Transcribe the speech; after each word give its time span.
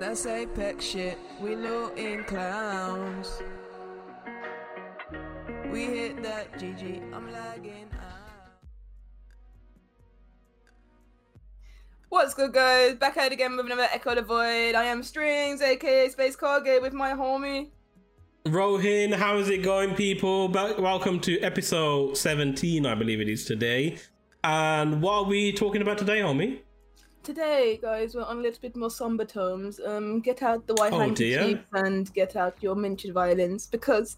That's 0.00 0.24
Apex 0.24 0.82
shit. 0.82 1.18
We 1.42 1.54
looting 1.56 2.24
clowns. 2.24 3.42
We 5.70 5.84
hit 5.84 6.22
that 6.22 6.50
GG. 6.54 7.12
I'm 7.12 7.30
lagging 7.30 7.90
out. 7.92 8.62
What's 12.08 12.32
good, 12.32 12.54
guys? 12.54 12.94
Back 12.94 13.18
out 13.18 13.30
again 13.30 13.54
with 13.58 13.66
another 13.66 13.88
Echo 13.92 14.14
the 14.14 14.22
Void. 14.22 14.74
I 14.74 14.84
am 14.84 15.02
Strings, 15.02 15.60
aka 15.60 16.08
Space 16.08 16.34
Cargo, 16.34 16.80
with 16.80 16.94
my 16.94 17.12
homie. 17.12 17.68
Rohin, 18.46 19.12
how 19.12 19.36
is 19.36 19.50
it 19.50 19.62
going, 19.62 19.94
people? 19.94 20.48
Welcome 20.48 21.20
to 21.20 21.38
episode 21.40 22.16
17, 22.16 22.86
I 22.86 22.94
believe 22.94 23.20
it 23.20 23.28
is 23.28 23.44
today. 23.44 23.98
And 24.42 25.02
what 25.02 25.12
are 25.12 25.24
we 25.24 25.52
talking 25.52 25.82
about 25.82 25.98
today, 25.98 26.20
homie? 26.20 26.60
Today, 27.22 27.78
guys, 27.82 28.14
we're 28.14 28.24
on 28.24 28.38
a 28.38 28.40
little 28.40 28.60
bit 28.62 28.74
more 28.74 28.90
somber 28.90 29.26
tones. 29.26 29.78
Um, 29.84 30.20
get 30.20 30.42
out 30.42 30.66
the 30.66 30.74
white 30.74 30.94
Oh, 30.94 31.00
handkerchief 31.00 31.60
and 31.74 32.12
get 32.14 32.34
out 32.34 32.56
your 32.62 32.74
minted 32.74 33.12
violins 33.12 33.66
because 33.66 34.16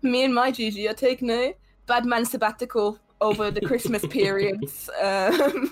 me 0.00 0.24
and 0.24 0.34
my 0.34 0.50
Gigi 0.50 0.88
are 0.88 0.94
taking 0.94 1.28
a 1.28 1.54
bad 1.86 2.06
man 2.06 2.24
sabbatical 2.24 2.98
over 3.20 3.50
the 3.50 3.60
Christmas 3.60 4.04
periods. 4.10 4.88
Um, 5.02 5.70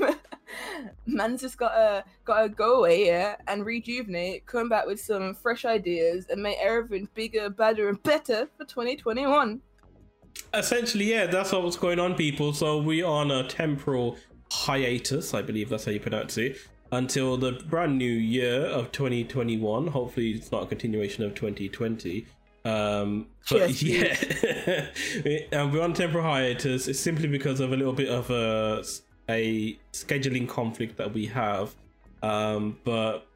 man's 1.07 1.41
just 1.41 1.57
gotta 1.57 2.05
gotta 2.27 2.51
go 2.51 2.80
away 2.80 3.07
yeah, 3.07 3.37
and 3.49 3.65
rejuvenate, 3.65 4.45
come 4.45 4.69
back 4.69 4.87
with 4.87 5.01
some 5.01 5.35
fresh 5.35 5.65
ideas, 5.65 6.27
and 6.29 6.43
make 6.43 6.59
everything 6.61 7.09
bigger, 7.15 7.49
better, 7.49 7.88
and 7.88 8.02
better 8.02 8.49
for 8.59 8.66
2021. 8.66 9.63
Essentially, 10.52 11.07
yeah, 11.07 11.27
that's 11.27 11.52
what's 11.52 11.79
going 11.79 11.99
on, 11.99 12.15
people. 12.15 12.52
So 12.52 12.79
we 12.83 13.02
are 13.02 13.11
on 13.11 13.30
a 13.30 13.49
temporal 13.49 14.19
hiatus, 14.66 15.33
I 15.33 15.43
believe 15.43 15.69
that's 15.69 15.84
how 15.84 15.93
you 15.93 16.01
pronounce 16.01 16.37
it, 16.38 16.59
until 16.93 17.37
the 17.37 17.52
brand 17.52 17.98
new 17.98 18.12
year 18.12 18.62
of 18.66 18.93
2021. 18.93 19.87
Hopefully, 19.88 20.32
it's 20.32 20.51
not 20.52 20.65
a 20.65 20.66
continuation 20.66 21.24
of 21.24 21.35
2020. 21.35 22.27
Um, 22.65 23.29
but 23.49 23.71
Cheers, 23.71 23.82
yeah, 25.24 25.38
and 25.52 25.73
we're 25.73 25.82
on 25.82 25.95
temporal 25.95 26.24
hiatus. 26.24 26.88
It's 26.88 26.99
simply 26.99 27.29
because 27.29 27.60
of 27.60 27.73
a 27.73 27.76
little 27.76 27.93
bit 27.93 28.09
of 28.09 28.29
a 28.30 28.85
a 29.29 29.79
scheduling 29.93 30.49
conflict 30.49 30.96
that 30.96 31.13
we 31.13 31.26
have. 31.26 31.74
Um, 32.23 32.79
but 32.82 33.26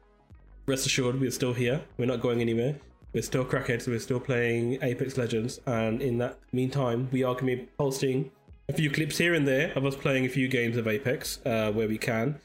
rest 0.65 0.85
assured, 0.85 1.19
we're 1.19 1.31
still 1.31 1.53
here. 1.53 1.81
We're 1.97 2.07
not 2.07 2.19
going 2.19 2.41
anywhere. 2.41 2.75
We're 3.13 3.23
still 3.23 3.45
crackheads. 3.45 3.87
We're 3.87 3.99
still 3.99 4.19
playing 4.19 4.79
Apex 4.81 5.17
Legends, 5.17 5.61
and 5.65 6.01
in 6.01 6.17
that 6.17 6.37
meantime, 6.51 7.07
we 7.11 7.23
are 7.23 7.33
going 7.33 7.47
to 7.47 7.55
be 7.63 7.69
posting 7.77 8.31
a 8.71 8.73
few 8.73 8.89
clips 8.89 9.17
here 9.17 9.33
and 9.33 9.45
there 9.45 9.73
of 9.73 9.83
us 9.85 9.97
playing 9.97 10.25
a 10.25 10.29
few 10.29 10.47
games 10.47 10.77
of 10.77 10.87
Apex 10.87 11.39
uh, 11.45 11.73
where 11.73 11.89
we 11.89 11.97
can. 11.97 12.39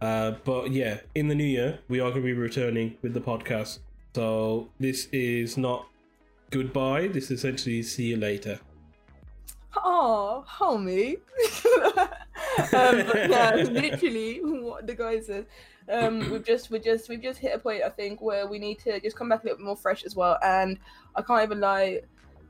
Uh, 0.00 0.32
but 0.44 0.70
yeah, 0.70 1.00
in 1.16 1.26
the 1.26 1.34
new 1.34 1.42
year, 1.42 1.80
we 1.88 1.98
are 1.98 2.10
going 2.10 2.22
to 2.22 2.26
be 2.26 2.32
returning 2.32 2.96
with 3.02 3.14
the 3.14 3.20
podcast. 3.20 3.80
So 4.14 4.68
this 4.78 5.08
is 5.10 5.56
not 5.56 5.88
goodbye. 6.50 7.08
This 7.08 7.24
is 7.24 7.40
essentially 7.40 7.82
see 7.82 8.04
you 8.04 8.16
later. 8.16 8.60
Oh, 9.76 10.44
homie. 10.48 11.16
um, 12.72 12.98
yeah, 13.28 13.66
literally 13.68 14.38
what 14.40 14.86
the 14.86 14.94
guy 14.94 15.18
says. 15.18 15.46
Um, 15.88 16.30
we've 16.30 16.44
just 16.44 16.70
we 16.70 16.78
just 16.78 17.08
we've 17.08 17.22
just 17.22 17.40
hit 17.40 17.56
a 17.56 17.58
point 17.58 17.82
I 17.82 17.88
think 17.88 18.22
where 18.22 18.46
we 18.46 18.60
need 18.60 18.78
to 18.80 19.00
just 19.00 19.16
come 19.16 19.30
back 19.30 19.42
a 19.42 19.46
little 19.46 19.58
bit 19.58 19.66
more 19.66 19.76
fresh 19.76 20.04
as 20.04 20.14
well. 20.14 20.38
And 20.44 20.78
I 21.16 21.22
can't 21.22 21.42
even 21.42 21.58
lie, 21.58 22.02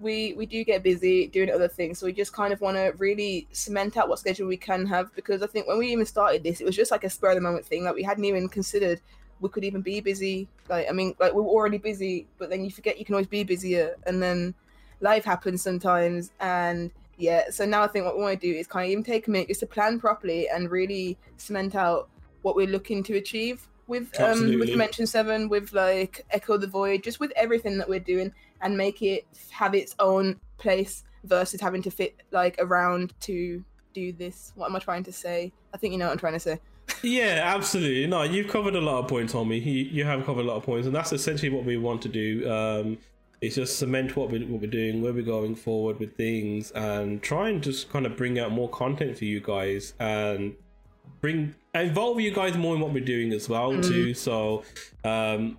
we 0.02 0.34
we 0.34 0.46
do 0.46 0.64
get 0.64 0.82
busy 0.82 1.26
doing 1.28 1.50
other 1.50 1.68
things, 1.68 1.98
so 1.98 2.06
we 2.06 2.12
just 2.12 2.32
kind 2.32 2.52
of 2.52 2.60
want 2.60 2.76
to 2.76 2.92
really 2.98 3.46
cement 3.52 3.96
out 3.96 4.08
what 4.08 4.18
schedule 4.18 4.48
we 4.48 4.56
can 4.56 4.86
have 4.86 5.14
because 5.14 5.42
I 5.42 5.46
think 5.46 5.66
when 5.66 5.78
we 5.78 5.92
even 5.92 6.06
started 6.06 6.42
this, 6.42 6.60
it 6.60 6.64
was 6.64 6.76
just 6.76 6.90
like 6.90 7.04
a 7.04 7.10
spur 7.10 7.30
of 7.30 7.36
the 7.36 7.40
moment 7.40 7.64
thing 7.64 7.84
that 7.84 7.94
we 7.94 8.02
hadn't 8.02 8.24
even 8.24 8.48
considered 8.48 9.00
we 9.40 9.48
could 9.48 9.64
even 9.64 9.82
be 9.82 10.00
busy. 10.00 10.48
Like 10.68 10.88
I 10.88 10.92
mean, 10.92 11.14
like 11.18 11.32
we 11.32 11.42
were 11.42 11.48
already 11.48 11.78
busy, 11.78 12.26
but 12.38 12.50
then 12.50 12.64
you 12.64 12.70
forget 12.70 12.98
you 12.98 13.04
can 13.04 13.14
always 13.14 13.26
be 13.26 13.44
busier, 13.44 13.96
and 14.06 14.22
then 14.22 14.54
life 15.02 15.24
happens 15.24 15.60
sometimes 15.60 16.30
and 16.40 16.90
yeah 17.18 17.50
so 17.50 17.66
now 17.66 17.82
i 17.82 17.86
think 17.86 18.04
what 18.04 18.16
we 18.16 18.22
want 18.22 18.40
to 18.40 18.52
do 18.52 18.56
is 18.56 18.66
kind 18.66 18.86
of 18.86 18.90
even 18.90 19.04
take 19.04 19.26
a 19.26 19.30
minute 19.30 19.48
just 19.48 19.60
to 19.60 19.66
plan 19.66 20.00
properly 20.00 20.48
and 20.48 20.70
really 20.70 21.18
cement 21.36 21.74
out 21.74 22.08
what 22.42 22.56
we're 22.56 22.66
looking 22.66 23.02
to 23.02 23.16
achieve 23.16 23.68
with 23.92 24.20
um 24.20 24.58
with 24.58 24.68
dimension 24.68 25.06
7 25.06 25.48
with 25.48 25.72
like 25.72 26.24
echo 26.30 26.56
the 26.56 26.66
void 26.66 27.02
just 27.02 27.20
with 27.20 27.32
everything 27.36 27.78
that 27.78 27.88
we're 27.88 28.00
doing 28.00 28.32
and 28.62 28.76
make 28.76 29.02
it 29.02 29.26
have 29.50 29.74
its 29.74 29.94
own 29.98 30.40
place 30.58 31.04
versus 31.24 31.60
having 31.60 31.82
to 31.82 31.90
fit 31.90 32.16
like 32.30 32.56
around 32.58 33.12
to 33.20 33.62
do 33.92 34.12
this 34.12 34.52
what 34.56 34.68
am 34.68 34.76
i 34.76 34.78
trying 34.78 35.04
to 35.04 35.12
say 35.12 35.52
i 35.74 35.76
think 35.76 35.92
you 35.92 35.98
know 35.98 36.06
what 36.06 36.12
i'm 36.12 36.18
trying 36.18 36.32
to 36.32 36.40
say 36.40 36.58
Yeah, 37.02 37.40
absolutely. 37.42 38.06
No, 38.06 38.22
you've 38.22 38.48
covered 38.48 38.74
a 38.74 38.80
lot 38.80 38.98
of 39.02 39.08
points, 39.08 39.32
homie. 39.32 39.64
You, 39.64 39.72
you 39.72 40.04
have 40.04 40.24
covered 40.24 40.44
a 40.44 40.48
lot 40.48 40.56
of 40.56 40.62
points, 40.64 40.86
and 40.86 40.94
that's 40.94 41.12
essentially 41.12 41.50
what 41.50 41.64
we 41.64 41.76
want 41.76 42.02
to 42.02 42.08
do. 42.08 42.50
Um, 42.50 42.98
it's 43.40 43.56
just 43.56 43.78
cement 43.78 44.16
what 44.16 44.30
we're, 44.30 44.46
what 44.46 44.60
we're 44.60 44.70
doing, 44.70 45.02
where 45.02 45.12
we're 45.12 45.22
going 45.22 45.56
forward 45.56 45.98
with 45.98 46.16
things, 46.16 46.70
and 46.72 47.20
try 47.22 47.48
and 47.48 47.62
just 47.62 47.90
kind 47.90 48.06
of 48.06 48.16
bring 48.16 48.38
out 48.38 48.52
more 48.52 48.68
content 48.68 49.18
for 49.18 49.24
you 49.24 49.40
guys, 49.40 49.94
and 49.98 50.54
bring 51.20 51.54
involve 51.74 52.20
you 52.20 52.32
guys 52.32 52.56
more 52.56 52.74
in 52.74 52.80
what 52.80 52.92
we're 52.92 53.04
doing 53.04 53.32
as 53.32 53.48
well 53.48 53.80
too. 53.80 54.14
So, 54.14 54.64
um, 55.04 55.58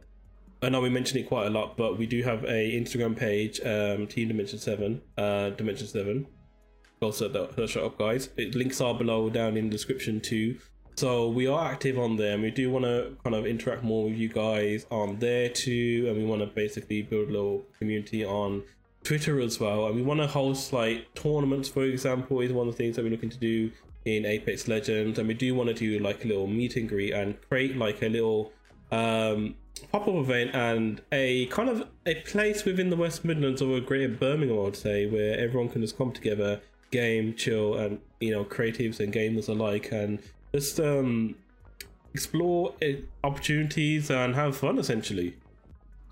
I 0.61 0.69
know 0.69 0.79
we 0.79 0.89
mentioned 0.89 1.19
it 1.19 1.27
quite 1.27 1.47
a 1.47 1.49
lot, 1.49 1.75
but 1.75 1.97
we 1.97 2.05
do 2.05 2.23
have 2.23 2.43
a 2.45 2.71
Instagram 2.71 3.17
page, 3.17 3.59
um, 3.61 4.07
Team 4.07 4.29
Dimension 4.29 4.59
Seven, 4.59 5.01
uh, 5.17 5.49
Dimension 5.51 5.87
Seven. 5.87 6.27
Go 7.01 7.11
search 7.11 7.33
that 7.33 7.55
that 7.55 7.77
up, 7.77 7.97
guys. 7.97 8.29
It 8.37 8.55
links 8.55 8.79
are 8.79 8.93
below 8.93 9.29
down 9.29 9.57
in 9.57 9.65
the 9.65 9.71
description 9.71 10.21
too. 10.21 10.57
So 10.95 11.27
we 11.27 11.47
are 11.47 11.71
active 11.71 11.97
on 11.97 12.15
there, 12.15 12.35
and 12.35 12.43
we 12.43 12.51
do 12.51 12.69
want 12.69 12.85
to 12.85 13.17
kind 13.23 13.35
of 13.35 13.45
interact 13.45 13.83
more 13.83 14.05
with 14.05 14.13
you 14.13 14.29
guys 14.29 14.85
on 14.91 15.17
there 15.19 15.49
too, 15.49 16.05
and 16.07 16.17
we 16.17 16.23
want 16.23 16.41
to 16.41 16.47
basically 16.47 17.01
build 17.01 17.29
a 17.29 17.31
little 17.31 17.63
community 17.79 18.23
on 18.23 18.63
Twitter 19.03 19.41
as 19.41 19.59
well, 19.59 19.87
and 19.87 19.95
we 19.95 20.01
want 20.01 20.19
to 20.21 20.27
host 20.27 20.71
like 20.71 21.13
tournaments, 21.15 21.67
for 21.67 21.83
example, 21.83 22.39
is 22.41 22.53
one 22.53 22.67
of 22.67 22.73
the 22.73 22.77
things 22.77 22.95
that 22.95 23.03
we're 23.03 23.11
looking 23.11 23.29
to 23.29 23.37
do 23.37 23.71
in 24.05 24.25
Apex 24.25 24.67
Legends, 24.67 25.17
and 25.17 25.27
we 25.27 25.33
do 25.33 25.55
want 25.55 25.69
to 25.69 25.73
do 25.73 25.99
like 25.99 26.25
a 26.25 26.27
little 26.27 26.47
meet 26.47 26.75
and 26.75 26.89
greet 26.89 27.13
and 27.13 27.39
create 27.49 27.77
like 27.77 28.01
a 28.01 28.09
little 28.09 28.51
um, 28.91 29.55
pop-up 29.91 30.15
event 30.15 30.51
and 30.53 31.01
a 31.11 31.45
kind 31.47 31.69
of 31.69 31.87
a 32.05 32.15
place 32.15 32.65
within 32.65 32.89
the 32.89 32.95
West 32.95 33.23
Midlands 33.23 33.61
or 33.61 33.77
a 33.77 33.81
Greater 33.81 34.13
Birmingham, 34.13 34.57
I 34.59 34.61
would 34.61 34.75
say, 34.75 35.05
where 35.05 35.37
everyone 35.39 35.69
can 35.69 35.81
just 35.81 35.97
come 35.97 36.11
together, 36.11 36.61
game, 36.91 37.33
chill, 37.35 37.75
and 37.75 37.99
you 38.19 38.31
know, 38.31 38.43
creatives 38.43 38.99
and 38.99 39.13
gamers 39.13 39.47
alike, 39.47 39.91
and 39.91 40.19
just 40.53 40.79
um, 40.79 41.35
explore 42.13 42.73
uh, 42.81 42.93
opportunities 43.23 44.11
and 44.11 44.35
have 44.35 44.55
fun, 44.57 44.77
essentially. 44.77 45.35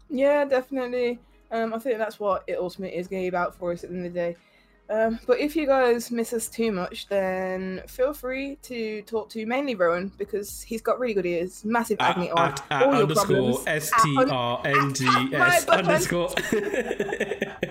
Yeah, 0.10 0.46
definitely. 0.46 1.20
Um, 1.52 1.74
I 1.74 1.80
think 1.80 1.98
that's 1.98 2.20
what 2.20 2.44
it 2.48 2.58
ultimately 2.58 2.98
is 2.98 3.08
going 3.08 3.22
to 3.22 3.24
be 3.26 3.28
about 3.28 3.56
for 3.56 3.72
us 3.72 3.84
at 3.84 3.90
the 3.90 3.98
end 3.98 4.06
of 4.06 4.14
the 4.14 4.20
day. 4.20 4.38
Um, 4.92 5.20
but 5.26 5.40
if 5.40 5.56
you 5.56 5.66
guys 5.66 6.12
miss 6.12 6.34
us 6.34 6.50
too 6.50 6.72
much, 6.74 7.08
then 7.08 7.82
feel 7.88 8.14
free 8.14 8.58
to 8.64 9.02
talk 9.04 9.30
to 9.30 9.46
mainly 9.46 9.74
Rowan 9.74 10.12
because 10.18 10.62
he's 10.62 10.82
got 10.82 11.00
really 11.00 11.14
good 11.14 11.26
ears, 11.26 11.64
massive 11.64 11.98
At, 12.02 12.12
agony 12.18 12.30
on 12.32 12.54
all 12.70 12.94
your 12.94 13.04
underscore 13.04 13.26
problems. 13.26 13.64
S 13.68 13.92
T 14.04 14.18
R 14.30 14.62
N 14.66 14.94
G 14.94 15.06
S 15.08 15.08
at 15.08 15.32
my 15.32 15.62
button. 15.66 15.86
underscore. 15.88 16.30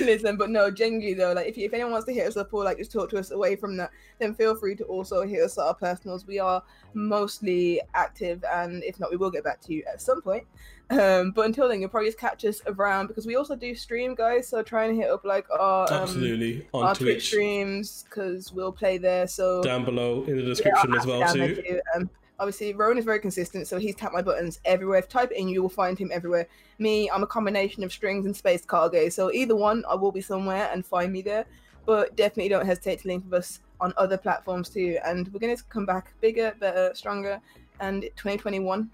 Listen, 0.00 0.36
but 0.36 0.50
no, 0.50 0.70
genuinely 0.70 1.14
though, 1.14 1.32
like 1.32 1.46
if, 1.46 1.56
you, 1.56 1.66
if 1.66 1.74
anyone 1.74 1.92
wants 1.92 2.06
to 2.06 2.12
hit 2.12 2.26
us 2.26 2.36
up 2.36 2.52
or 2.52 2.64
like 2.64 2.78
just 2.78 2.92
talk 2.92 3.10
to 3.10 3.18
us 3.18 3.30
away 3.30 3.56
from 3.56 3.76
that, 3.76 3.90
then 4.18 4.34
feel 4.34 4.54
free 4.54 4.74
to 4.76 4.84
also 4.84 5.22
hit 5.22 5.42
us 5.42 5.58
at 5.58 5.64
our 5.64 5.74
personals. 5.74 6.26
We 6.26 6.38
are 6.38 6.62
mostly 6.94 7.80
active, 7.94 8.44
and 8.52 8.82
if 8.84 8.98
not, 9.00 9.10
we 9.10 9.16
will 9.16 9.30
get 9.30 9.44
back 9.44 9.60
to 9.62 9.74
you 9.74 9.82
at 9.92 10.00
some 10.00 10.22
point. 10.22 10.44
Um, 10.90 11.32
but 11.32 11.44
until 11.44 11.68
then, 11.68 11.80
you'll 11.80 11.90
probably 11.90 12.08
just 12.08 12.18
catch 12.18 12.44
us 12.46 12.62
around 12.66 13.08
because 13.08 13.26
we 13.26 13.36
also 13.36 13.54
do 13.54 13.74
stream, 13.74 14.14
guys. 14.14 14.48
So 14.48 14.62
try 14.62 14.86
and 14.86 14.96
hit 14.96 15.10
up 15.10 15.24
like 15.24 15.46
our 15.50 15.84
um, 15.92 16.02
Absolutely 16.02 16.66
on 16.72 16.84
our 16.84 16.94
Twitch 16.94 17.06
Twitch. 17.16 17.26
streams 17.26 18.04
because 18.08 18.52
we'll 18.52 18.72
play 18.72 18.96
there. 18.96 19.26
So 19.26 19.62
down 19.62 19.84
below 19.84 20.24
in 20.24 20.36
the 20.36 20.42
description 20.42 20.92
I'll 20.92 20.98
as 20.98 21.06
well 21.06 21.20
have 21.20 21.36
it 21.36 21.38
down 21.38 21.48
too. 21.56 21.62
too. 21.62 21.80
Um, 21.94 22.10
obviously, 22.38 22.72
Rowan 22.74 22.98
is 22.98 23.04
very 23.04 23.20
consistent, 23.20 23.66
so 23.66 23.78
he's 23.78 23.94
tapped 23.94 24.14
my 24.14 24.22
buttons 24.22 24.60
everywhere. 24.64 24.98
If 24.98 25.08
type 25.08 25.30
it 25.30 25.38
in, 25.38 25.48
you 25.48 25.62
will 25.62 25.68
find 25.68 25.98
him 25.98 26.10
everywhere. 26.12 26.46
Me, 26.78 27.10
I'm 27.10 27.22
a 27.22 27.26
combination 27.26 27.84
of 27.84 27.92
strings 27.92 28.26
and 28.26 28.36
space 28.36 28.64
cargo, 28.64 29.08
so 29.08 29.32
either 29.32 29.56
one, 29.56 29.84
I 29.88 29.94
will 29.94 30.12
be 30.12 30.20
somewhere 30.20 30.70
and 30.72 30.84
find 30.84 31.12
me 31.12 31.22
there. 31.22 31.44
But 31.86 32.16
definitely 32.16 32.50
don't 32.50 32.66
hesitate 32.66 33.00
to 33.00 33.08
link 33.08 33.24
with 33.24 33.34
us 33.34 33.60
on 33.80 33.94
other 33.96 34.18
platforms 34.18 34.68
too. 34.68 34.98
And 35.04 35.28
we're 35.32 35.40
gonna 35.40 35.56
come 35.68 35.86
back 35.86 36.12
bigger, 36.20 36.54
better, 36.60 36.92
stronger, 36.94 37.40
and 37.80 38.02
2021. 38.02 38.90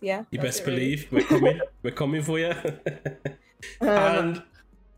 Yeah. 0.00 0.24
You 0.30 0.38
best 0.38 0.64
really. 0.66 0.96
believe 0.96 1.08
we're 1.10 1.24
coming. 1.24 1.60
we're 1.82 1.90
coming 1.90 2.22
for 2.22 2.38
you. 2.38 2.52
Um, 3.80 3.88
and 3.88 4.42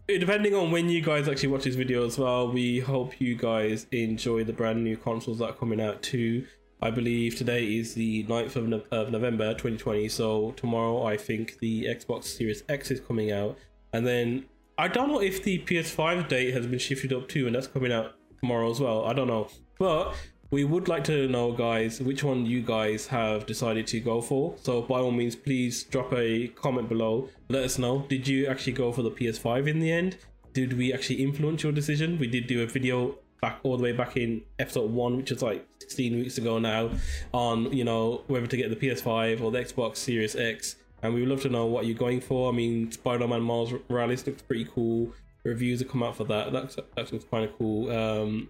depending 0.08 0.54
on 0.54 0.72
when 0.72 0.88
you 0.88 1.00
guys 1.00 1.28
actually 1.28 1.50
watch 1.50 1.62
this 1.62 1.76
video 1.76 2.04
as 2.04 2.18
well, 2.18 2.50
we 2.50 2.80
hope 2.80 3.20
you 3.20 3.36
guys 3.36 3.86
enjoy 3.92 4.42
the 4.42 4.52
brand 4.52 4.82
new 4.82 4.96
consoles 4.96 5.38
that 5.38 5.50
are 5.50 5.52
coming 5.52 5.80
out 5.80 6.02
too. 6.02 6.46
I 6.80 6.90
believe 6.90 7.36
today 7.36 7.64
is 7.64 7.94
the 7.94 8.24
9th 8.24 8.56
of, 8.56 8.68
no- 8.68 8.82
of 8.90 9.10
November 9.10 9.52
2020, 9.52 10.08
so 10.08 10.52
tomorrow 10.52 11.04
I 11.04 11.16
think 11.16 11.58
the 11.58 11.84
Xbox 11.84 12.24
Series 12.24 12.62
X 12.68 12.90
is 12.90 13.00
coming 13.00 13.32
out. 13.32 13.56
And 13.92 14.06
then 14.06 14.44
I 14.76 14.88
don't 14.88 15.08
know 15.08 15.20
if 15.20 15.42
the 15.42 15.60
PS5 15.60 16.28
date 16.28 16.52
has 16.52 16.66
been 16.66 16.78
shifted 16.78 17.12
up 17.12 17.28
too, 17.28 17.46
and 17.46 17.54
that's 17.54 17.66
coming 17.66 17.92
out 17.92 18.14
tomorrow 18.40 18.70
as 18.70 18.78
well. 18.78 19.06
I 19.06 19.14
don't 19.14 19.28
know. 19.28 19.48
But 19.78 20.14
we 20.50 20.64
would 20.64 20.86
like 20.86 21.04
to 21.04 21.28
know, 21.28 21.52
guys, 21.52 22.00
which 22.00 22.22
one 22.22 22.44
you 22.44 22.60
guys 22.60 23.06
have 23.06 23.46
decided 23.46 23.86
to 23.88 24.00
go 24.00 24.20
for. 24.20 24.54
So 24.62 24.82
by 24.82 25.00
all 25.00 25.10
means, 25.10 25.34
please 25.34 25.84
drop 25.84 26.12
a 26.12 26.48
comment 26.48 26.88
below. 26.90 27.30
Let 27.48 27.64
us 27.64 27.78
know. 27.78 28.04
Did 28.08 28.28
you 28.28 28.46
actually 28.46 28.74
go 28.74 28.92
for 28.92 29.02
the 29.02 29.10
PS5 29.10 29.66
in 29.66 29.80
the 29.80 29.90
end? 29.90 30.18
Did 30.52 30.76
we 30.76 30.92
actually 30.92 31.22
influence 31.22 31.62
your 31.62 31.72
decision? 31.72 32.18
We 32.18 32.26
did 32.26 32.46
do 32.46 32.62
a 32.62 32.66
video 32.66 33.18
back 33.40 33.58
all 33.62 33.76
the 33.76 33.82
way 33.82 33.92
back 33.92 34.16
in 34.16 34.42
episode 34.58 34.90
one, 34.90 35.16
which 35.16 35.30
is 35.30 35.42
like 35.42 35.66
16 35.80 36.16
weeks 36.16 36.38
ago 36.38 36.58
now, 36.58 36.90
on 37.32 37.72
you 37.72 37.84
know 37.84 38.22
whether 38.26 38.46
to 38.46 38.56
get 38.56 38.70
the 38.70 38.76
PS5 38.76 39.40
or 39.40 39.50
the 39.50 39.58
Xbox 39.58 39.96
Series 39.96 40.36
X. 40.36 40.76
And 41.02 41.14
we 41.14 41.20
would 41.20 41.28
love 41.28 41.42
to 41.42 41.50
know 41.50 41.66
what 41.66 41.86
you're 41.86 41.96
going 41.96 42.20
for. 42.20 42.50
I 42.50 42.56
mean, 42.56 42.90
Spider-Man 42.90 43.42
Miles 43.42 43.72
Morales 43.88 44.26
looks 44.26 44.42
pretty 44.42 44.64
cool. 44.64 45.12
Reviews 45.44 45.80
have 45.80 45.90
come 45.90 46.02
out 46.02 46.16
for 46.16 46.24
that. 46.24 46.52
That's 46.52 46.76
that 46.76 47.12
looks 47.12 47.24
kind 47.30 47.44
of 47.44 47.56
cool. 47.58 47.90
Um, 47.90 48.48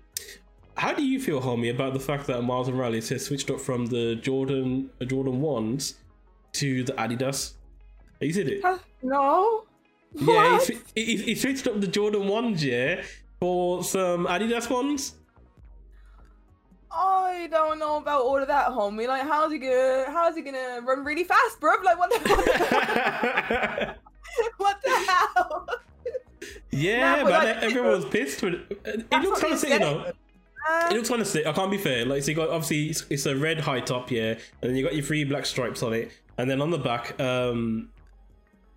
how 0.76 0.92
do 0.92 1.04
you 1.04 1.20
feel, 1.20 1.40
homie, 1.40 1.70
about 1.70 1.94
the 1.94 2.00
fact 2.00 2.26
that 2.26 2.42
Miles 2.42 2.68
Morales 2.68 3.08
has 3.08 3.24
switched 3.24 3.50
up 3.50 3.60
from 3.60 3.86
the 3.86 4.14
Jordan 4.16 4.90
uh, 5.00 5.04
Jordan 5.04 5.40
ones 5.40 5.96
to 6.52 6.84
the 6.84 6.92
Adidas? 6.92 7.54
Have 8.20 8.28
you 8.28 8.32
seen 8.32 8.48
it? 8.48 8.60
Huh? 8.62 8.78
No. 9.02 9.64
Yeah, 10.14 10.58
he, 10.94 11.04
he, 11.04 11.16
he 11.16 11.34
switched 11.34 11.66
up 11.66 11.80
the 11.80 11.86
Jordan 11.86 12.28
ones, 12.28 12.64
yeah, 12.64 13.02
for 13.40 13.82
some 13.84 14.26
Adidas 14.26 14.70
ones. 14.70 15.14
I 16.90 17.48
don't 17.50 17.78
know 17.78 17.96
about 17.96 18.22
all 18.22 18.38
of 18.40 18.48
that, 18.48 18.68
homie. 18.68 19.06
Like, 19.06 19.22
how's 19.22 19.52
he 19.52 19.58
gonna? 19.58 20.04
How's 20.08 20.34
he 20.36 20.42
gonna 20.42 20.80
run 20.82 21.04
really 21.04 21.24
fast, 21.24 21.60
bro? 21.60 21.74
Like, 21.84 21.98
what 21.98 22.10
the? 22.10 22.18
What 22.30 22.44
the, 22.46 23.94
what 24.56 24.82
the 24.82 24.90
hell? 25.34 25.66
yeah, 26.70 27.16
Nah, 27.16 27.22
but 27.24 27.30
but 27.30 27.44
like- 27.44 27.62
everyone 27.62 27.90
was 27.92 28.04
pissed 28.06 28.42
with 28.42 28.54
it. 28.54 28.80
It 29.10 29.22
looks 29.22 29.40
kind 29.40 29.52
of 29.52 29.58
sick, 29.58 29.70
you 29.70 29.78
know. 29.78 30.04
said. 30.04 30.14
It 30.92 30.94
looks 30.96 31.08
kind 31.08 31.20
of 31.20 31.26
sick. 31.28 31.46
I 31.46 31.52
can't 31.52 31.70
be 31.70 31.78
fair. 31.78 32.04
Like, 32.06 32.22
so 32.22 32.30
you 32.30 32.36
got 32.36 32.48
obviously 32.48 32.86
it's, 32.86 33.04
it's 33.10 33.26
a 33.26 33.36
red 33.36 33.60
high 33.60 33.80
top, 33.80 34.10
yeah, 34.10 34.30
and 34.32 34.38
then 34.62 34.74
you 34.76 34.82
got 34.82 34.94
your 34.94 35.04
three 35.04 35.24
black 35.24 35.44
stripes 35.46 35.82
on 35.82 35.92
it, 35.92 36.10
and 36.38 36.50
then 36.50 36.60
on 36.62 36.70
the 36.70 36.78
back, 36.78 37.20
um, 37.20 37.90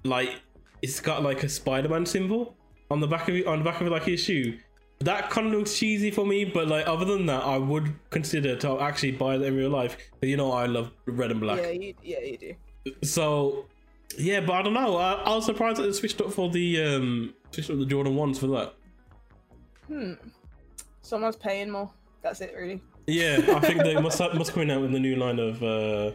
like 0.04 0.42
it's 0.82 1.00
got 1.00 1.24
like 1.24 1.44
a 1.44 1.50
Spider-Man 1.50 2.06
symbol 2.06 2.56
on 2.92 3.00
the 3.00 3.08
back 3.08 3.28
of 3.28 3.36
it, 3.36 3.48
on 3.48 3.60
the 3.60 3.66
back 3.66 3.82
of 3.82 3.88
like 3.88 4.04
his 4.04 4.24
shoe. 4.24 4.58
That 5.02 5.30
kind 5.30 5.48
of 5.48 5.54
looks 5.54 5.78
cheesy 5.78 6.12
for 6.12 6.26
me, 6.26 6.44
but 6.44 6.68
like 6.68 6.86
other 6.86 7.06
than 7.06 7.26
that, 7.28 7.44
I 7.44 7.58
would 7.58 7.94
consider 8.10 8.58
to 8.58 8.82
actually 8.82 9.14
buy 9.14 9.38
that 9.38 9.46
in 9.46 9.56
real 9.56 9.70
life. 9.70 9.98
But 10.20 10.28
you 10.28 10.36
know, 10.36 10.52
I 10.52 10.66
love 10.66 10.92
red 11.06 11.32
and 11.32 11.40
black. 11.40 11.60
yeah, 11.62 11.70
you, 11.70 11.94
yeah, 12.04 12.20
you 12.20 12.38
do. 12.38 12.56
So, 13.04 13.66
yeah, 14.18 14.42
but 14.42 14.54
I 14.54 14.62
don't 14.62 14.74
know. 14.74 14.98
I, 14.98 15.14
I 15.14 15.36
was 15.36 15.46
surprised 15.46 15.78
that 15.78 15.84
they 15.84 15.94
switched 15.94 16.20
up 16.20 16.34
for 16.34 16.50
the 16.50 16.84
um 16.84 17.34
switched 17.52 17.70
up 17.70 17.78
the 17.80 17.86
Jordan 17.86 18.16
ones 18.16 18.40
for 18.40 18.48
that. 18.48 18.74
Hmm. 19.88 20.14
Someone's 21.02 21.38
paying 21.38 21.70
more. 21.72 21.90
That's 22.22 22.42
it, 22.42 22.54
really. 22.56 22.82
Yeah, 23.08 23.38
I 23.56 23.60
think 23.62 23.82
they 23.82 23.96
must 24.02 24.20
have, 24.20 24.36
must 24.36 24.54
coming 24.54 24.70
out 24.70 24.82
with 24.82 24.94
a 24.94 25.00
new 25.00 25.16
line 25.16 25.40
of 25.40 25.64
uh 25.64 26.12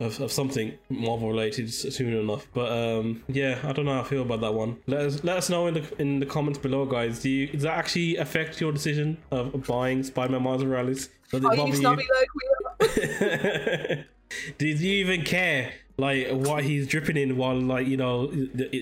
of, 0.00 0.20
of 0.20 0.30
something 0.32 0.74
Marvel 0.88 1.28
related 1.28 1.72
soon 1.72 2.12
enough. 2.14 2.46
But 2.54 2.70
um 2.70 3.22
yeah, 3.28 3.58
I 3.64 3.72
don't 3.72 3.84
know 3.84 3.94
how 3.94 4.00
I 4.00 4.04
feel 4.04 4.22
about 4.22 4.40
that 4.40 4.54
one. 4.54 4.76
Let 4.86 5.00
us 5.00 5.24
let 5.24 5.36
us 5.38 5.50
know 5.50 5.66
in 5.66 5.74
the 5.74 6.00
in 6.00 6.20
the 6.20 6.26
comments 6.26 6.58
below, 6.58 6.84
guys. 6.86 7.20
Do 7.20 7.28
you 7.30 7.46
does 7.48 7.62
that 7.62 7.76
actually 7.76 8.16
affect 8.16 8.60
your 8.60 8.72
decision 8.72 9.18
of, 9.30 9.64
buying 9.66 10.02
Spider-Man 10.02 10.42
Miles 10.42 10.64
Morales? 10.64 11.08
Does 11.30 11.42
it 11.42 11.46
Are 11.46 11.56
bother 11.56 11.62
you 11.62 11.66
you? 11.68 11.74
snobby 11.74 12.04
like 12.18 12.28
we 12.34 13.96
are? 13.96 14.04
Did 14.58 14.80
you 14.80 14.92
even 14.92 15.22
care 15.24 15.72
like 15.96 16.28
what 16.30 16.62
he's 16.62 16.86
dripping 16.86 17.16
in 17.16 17.36
while 17.36 17.60
like 17.60 17.86
you 17.86 17.96
know 17.96 18.30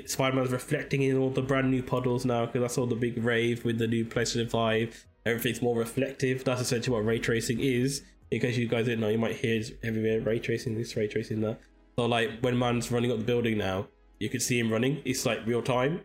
Spider-Man's 0.06 0.50
reflecting 0.50 1.02
in 1.02 1.16
all 1.16 1.30
the 1.30 1.40
brand 1.42 1.70
new 1.70 1.82
puddles 1.82 2.24
now 2.26 2.44
because 2.46 2.60
that's 2.60 2.76
all 2.78 2.86
the 2.86 2.94
big 2.96 3.22
rave 3.24 3.64
with 3.64 3.78
the 3.78 3.86
new 3.86 4.04
PlayStation 4.04 4.50
Five. 4.50 5.06
Everything's 5.24 5.62
more 5.62 5.76
reflective. 5.76 6.44
That's 6.44 6.60
essentially 6.60 6.94
what 6.94 7.04
ray 7.04 7.18
tracing 7.18 7.58
is. 7.60 8.02
In 8.30 8.40
case 8.40 8.56
you 8.56 8.66
guys 8.68 8.86
didn't 8.86 9.00
know, 9.00 9.08
you 9.08 9.18
might 9.18 9.36
hear 9.36 9.62
everywhere 9.84 10.20
ray 10.20 10.38
tracing 10.38 10.74
this, 10.76 10.96
ray 10.96 11.06
tracing 11.08 11.40
that. 11.42 11.60
So 11.98 12.06
like 12.06 12.40
when 12.40 12.58
man's 12.58 12.90
running 12.90 13.10
up 13.12 13.18
the 13.18 13.24
building 13.24 13.58
now, 13.58 13.88
you 14.18 14.28
can 14.28 14.40
see 14.40 14.58
him 14.58 14.70
running. 14.72 15.00
It's 15.04 15.24
like 15.24 15.46
real 15.46 15.62
time. 15.62 16.00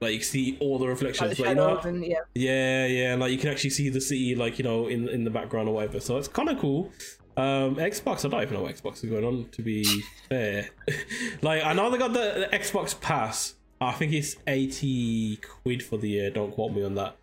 Like 0.00 0.12
you 0.12 0.18
can 0.18 0.26
see 0.26 0.56
all 0.60 0.78
the 0.78 0.84
Like 0.84 0.94
reflections. 0.94 1.36
the 1.36 1.42
Like, 1.42 1.50
you 1.50 1.54
know, 1.56 1.78
and 1.78 2.04
yeah. 2.04 2.18
yeah, 2.34 2.86
yeah, 2.86 3.14
like 3.16 3.32
you 3.32 3.38
can 3.38 3.50
actually 3.50 3.70
see 3.70 3.88
the 3.88 4.00
city, 4.00 4.34
like 4.34 4.58
you 4.58 4.64
know, 4.64 4.86
in 4.86 5.08
in 5.08 5.24
the 5.24 5.30
background 5.30 5.68
or 5.68 5.74
whatever. 5.74 6.00
So 6.00 6.18
it's 6.18 6.28
kind 6.28 6.48
of 6.48 6.58
cool. 6.58 6.92
Um, 7.36 7.76
Xbox, 7.76 8.24
I 8.24 8.28
don't 8.28 8.42
even 8.42 8.54
know 8.54 8.62
what 8.62 8.74
Xbox 8.74 9.02
is 9.04 9.10
going 9.10 9.24
on. 9.24 9.48
To 9.50 9.62
be 9.62 9.84
fair, 10.28 10.68
like 11.42 11.64
I 11.64 11.72
know 11.72 11.90
they 11.90 11.98
got 11.98 12.12
the, 12.12 12.48
the 12.50 12.56
Xbox 12.56 13.00
Pass. 13.00 13.54
I 13.80 13.92
think 13.92 14.12
it's 14.12 14.36
eighty 14.46 15.36
quid 15.36 15.82
for 15.82 15.96
the 15.98 16.08
year. 16.08 16.30
Don't 16.30 16.52
quote 16.52 16.72
me 16.72 16.82
on 16.84 16.94
that. 16.96 17.16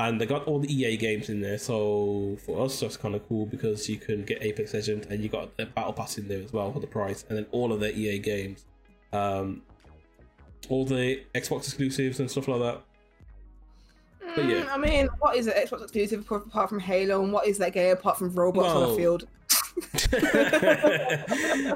And 0.00 0.18
they 0.18 0.24
got 0.24 0.46
all 0.46 0.58
the 0.58 0.72
EA 0.72 0.96
games 0.96 1.28
in 1.28 1.42
there. 1.42 1.58
So 1.58 2.38
for 2.46 2.64
us, 2.64 2.80
that's 2.80 2.96
kind 2.96 3.14
of 3.14 3.28
cool 3.28 3.44
because 3.44 3.86
you 3.86 3.98
can 3.98 4.24
get 4.24 4.42
Apex 4.42 4.72
Legends 4.72 5.06
and 5.08 5.22
you 5.22 5.28
got 5.28 5.54
the 5.58 5.66
Battle 5.66 5.92
Pass 5.92 6.16
in 6.16 6.26
there 6.26 6.42
as 6.42 6.54
well 6.54 6.72
for 6.72 6.80
the 6.80 6.86
price, 6.86 7.26
and 7.28 7.36
then 7.36 7.46
all 7.50 7.70
of 7.70 7.80
the 7.80 7.94
EA 7.94 8.18
games, 8.18 8.64
um, 9.12 9.60
all 10.70 10.86
the 10.86 11.22
Xbox 11.34 11.64
exclusives 11.66 12.18
and 12.18 12.30
stuff 12.30 12.48
like 12.48 12.60
that. 12.60 12.80
But 14.34 14.46
yeah. 14.46 14.62
Mm, 14.62 14.68
I 14.70 14.78
mean, 14.78 15.08
what 15.18 15.36
is 15.36 15.48
it? 15.48 15.56
Xbox 15.56 15.82
exclusive 15.82 16.30
apart 16.30 16.70
from 16.70 16.80
Halo, 16.80 17.22
and 17.22 17.30
what 17.30 17.46
is 17.46 17.58
that 17.58 17.74
game 17.74 17.92
apart 17.92 18.16
from 18.16 18.32
robots 18.32 18.68
on 18.68 18.88
the 18.88 18.96
field? 18.96 19.26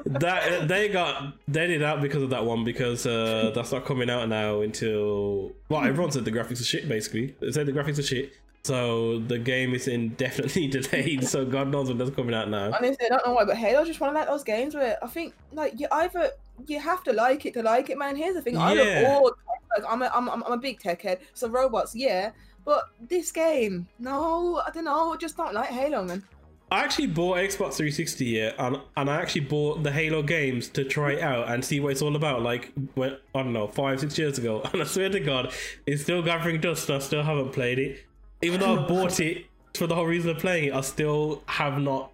that 0.06 0.64
they 0.68 0.88
got 0.88 1.34
they 1.48 1.66
did 1.66 1.80
that 1.82 2.00
because 2.00 2.22
of 2.22 2.30
that 2.30 2.44
one 2.44 2.64
because 2.64 3.06
uh, 3.06 3.50
that's 3.54 3.72
not 3.72 3.84
coming 3.84 4.10
out 4.10 4.28
now 4.28 4.60
until 4.60 5.52
well 5.68 5.84
everyone 5.84 6.10
said 6.10 6.24
the 6.24 6.32
graphics 6.32 6.60
are 6.60 6.64
shit 6.64 6.88
basically 6.88 7.34
they 7.40 7.52
said 7.52 7.66
the 7.66 7.72
graphics 7.72 7.98
are 7.98 8.02
shit 8.02 8.32
so 8.62 9.18
the 9.20 9.38
game 9.38 9.74
is 9.74 9.88
indefinitely 9.88 10.66
delayed 10.76 11.24
so 11.26 11.44
God 11.44 11.68
knows 11.68 11.88
when 11.88 11.98
that's 11.98 12.10
coming 12.10 12.34
out 12.34 12.48
now 12.48 12.72
Honestly, 12.72 13.06
I 13.06 13.08
don't 13.10 13.26
know 13.26 13.34
why, 13.34 13.44
but 13.44 13.56
Halo's 13.56 13.86
just 13.86 14.00
one 14.00 14.08
of 14.10 14.14
like 14.14 14.26
those 14.26 14.42
games 14.44 14.74
where 14.74 14.96
I 15.02 15.06
think 15.06 15.34
like 15.52 15.78
you 15.78 15.86
either 15.92 16.30
you 16.66 16.80
have 16.80 17.02
to 17.04 17.12
like 17.12 17.44
it 17.46 17.52
to 17.54 17.62
like 17.62 17.90
it, 17.90 17.98
man. 17.98 18.16
Here's 18.16 18.34
the 18.34 18.40
thing: 18.42 18.56
I 18.56 18.72
Yeah. 18.74 18.82
love 19.02 19.04
all 19.10 19.24
like 19.76 19.84
I'm 19.90 20.02
a 20.02 20.10
I'm, 20.14 20.28
I'm 20.30 20.42
I'm 20.44 20.52
a 20.52 20.56
big 20.56 20.78
tech 20.78 21.02
head. 21.02 21.18
So 21.34 21.48
robots, 21.48 21.94
yeah, 21.94 22.30
but 22.64 22.84
this 23.00 23.32
game, 23.32 23.86
no, 23.98 24.62
I 24.66 24.70
don't 24.70 24.84
know. 24.84 25.12
I 25.12 25.16
just 25.16 25.36
don't 25.36 25.52
like 25.52 25.68
Halo, 25.68 26.04
man. 26.04 26.22
I 26.74 26.82
actually 26.82 27.06
bought 27.06 27.36
Xbox 27.36 27.76
360 27.76 28.24
yeah 28.24 28.52
and, 28.58 28.80
and 28.96 29.08
I 29.08 29.22
actually 29.22 29.42
bought 29.42 29.84
the 29.84 29.92
Halo 29.92 30.24
games 30.24 30.66
to 30.70 30.82
try 30.82 31.12
it 31.12 31.22
out 31.22 31.48
and 31.48 31.64
see 31.64 31.78
what 31.78 31.92
it's 31.92 32.02
all 32.02 32.16
about 32.16 32.42
like 32.42 32.72
when 32.94 33.16
I 33.32 33.44
don't 33.44 33.52
know 33.52 33.68
five 33.68 34.00
six 34.00 34.18
years 34.18 34.38
ago 34.38 34.60
and 34.72 34.82
I 34.82 34.84
swear 34.84 35.08
to 35.08 35.20
God 35.20 35.52
it's 35.86 36.02
still 36.02 36.20
gathering 36.20 36.60
dust 36.60 36.88
and 36.88 36.96
I 36.96 36.98
still 36.98 37.22
haven't 37.22 37.52
played 37.52 37.78
it 37.78 38.04
even 38.42 38.58
though 38.58 38.84
I 38.84 38.88
bought 38.88 39.20
it 39.20 39.46
for 39.74 39.86
the 39.86 39.94
whole 39.94 40.06
reason 40.06 40.30
of 40.30 40.38
playing 40.38 40.64
it 40.64 40.74
I 40.74 40.80
still 40.80 41.44
have 41.46 41.78
not 41.78 42.10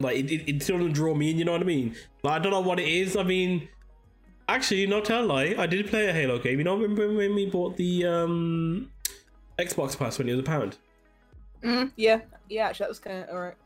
like 0.00 0.18
it, 0.18 0.30
it, 0.30 0.56
it 0.56 0.62
still 0.62 0.76
doesn't 0.76 0.92
draw 0.92 1.14
me 1.14 1.30
in 1.30 1.38
you 1.38 1.46
know 1.46 1.52
what 1.52 1.62
I 1.62 1.64
mean 1.64 1.96
like 2.22 2.34
I 2.34 2.38
don't 2.40 2.52
know 2.52 2.60
what 2.60 2.78
it 2.78 2.88
is 2.88 3.16
I 3.16 3.22
mean 3.22 3.70
actually 4.50 4.86
not 4.86 5.06
tell 5.06 5.24
lie 5.24 5.54
I 5.56 5.66
did 5.66 5.86
play 5.86 6.08
a 6.08 6.12
Halo 6.12 6.38
game 6.38 6.58
you 6.58 6.64
know 6.64 6.76
remember 6.76 7.08
when 7.08 7.34
we 7.34 7.46
bought 7.46 7.78
the 7.78 8.04
um 8.04 8.90
Xbox 9.58 9.98
pass 9.98 10.18
when 10.18 10.28
it 10.28 10.32
was 10.32 10.40
a 10.40 10.44
pound 10.44 10.76
Mm, 11.62 11.90
yeah, 11.96 12.20
yeah. 12.48 12.68
Actually, 12.68 12.84
that 12.84 12.88
was 12.88 12.98
kind 13.00 13.24
of 13.24 13.28
alright. 13.30 13.56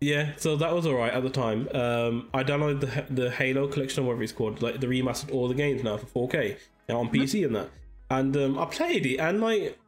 Yeah, 0.00 0.32
so 0.38 0.56
that 0.56 0.74
was 0.74 0.86
alright 0.86 1.12
at 1.12 1.22
the 1.22 1.30
time. 1.30 1.68
Um, 1.74 2.28
I 2.32 2.42
downloaded 2.42 2.80
the 2.80 3.22
the 3.22 3.30
Halo 3.30 3.68
collection, 3.68 4.04
or 4.04 4.06
whatever 4.08 4.22
it's 4.22 4.32
called, 4.32 4.62
like 4.62 4.80
the 4.80 4.86
remastered 4.86 5.32
all 5.32 5.46
the 5.46 5.54
games 5.54 5.82
now 5.82 5.98
for 5.98 6.28
4K 6.28 6.56
now 6.88 7.00
on 7.00 7.10
PC 7.10 7.44
and 7.44 7.54
that. 7.54 7.68
And 8.08 8.36
um, 8.36 8.58
I 8.58 8.64
played 8.64 9.04
it, 9.06 9.18
and 9.18 9.40
like 9.40 9.78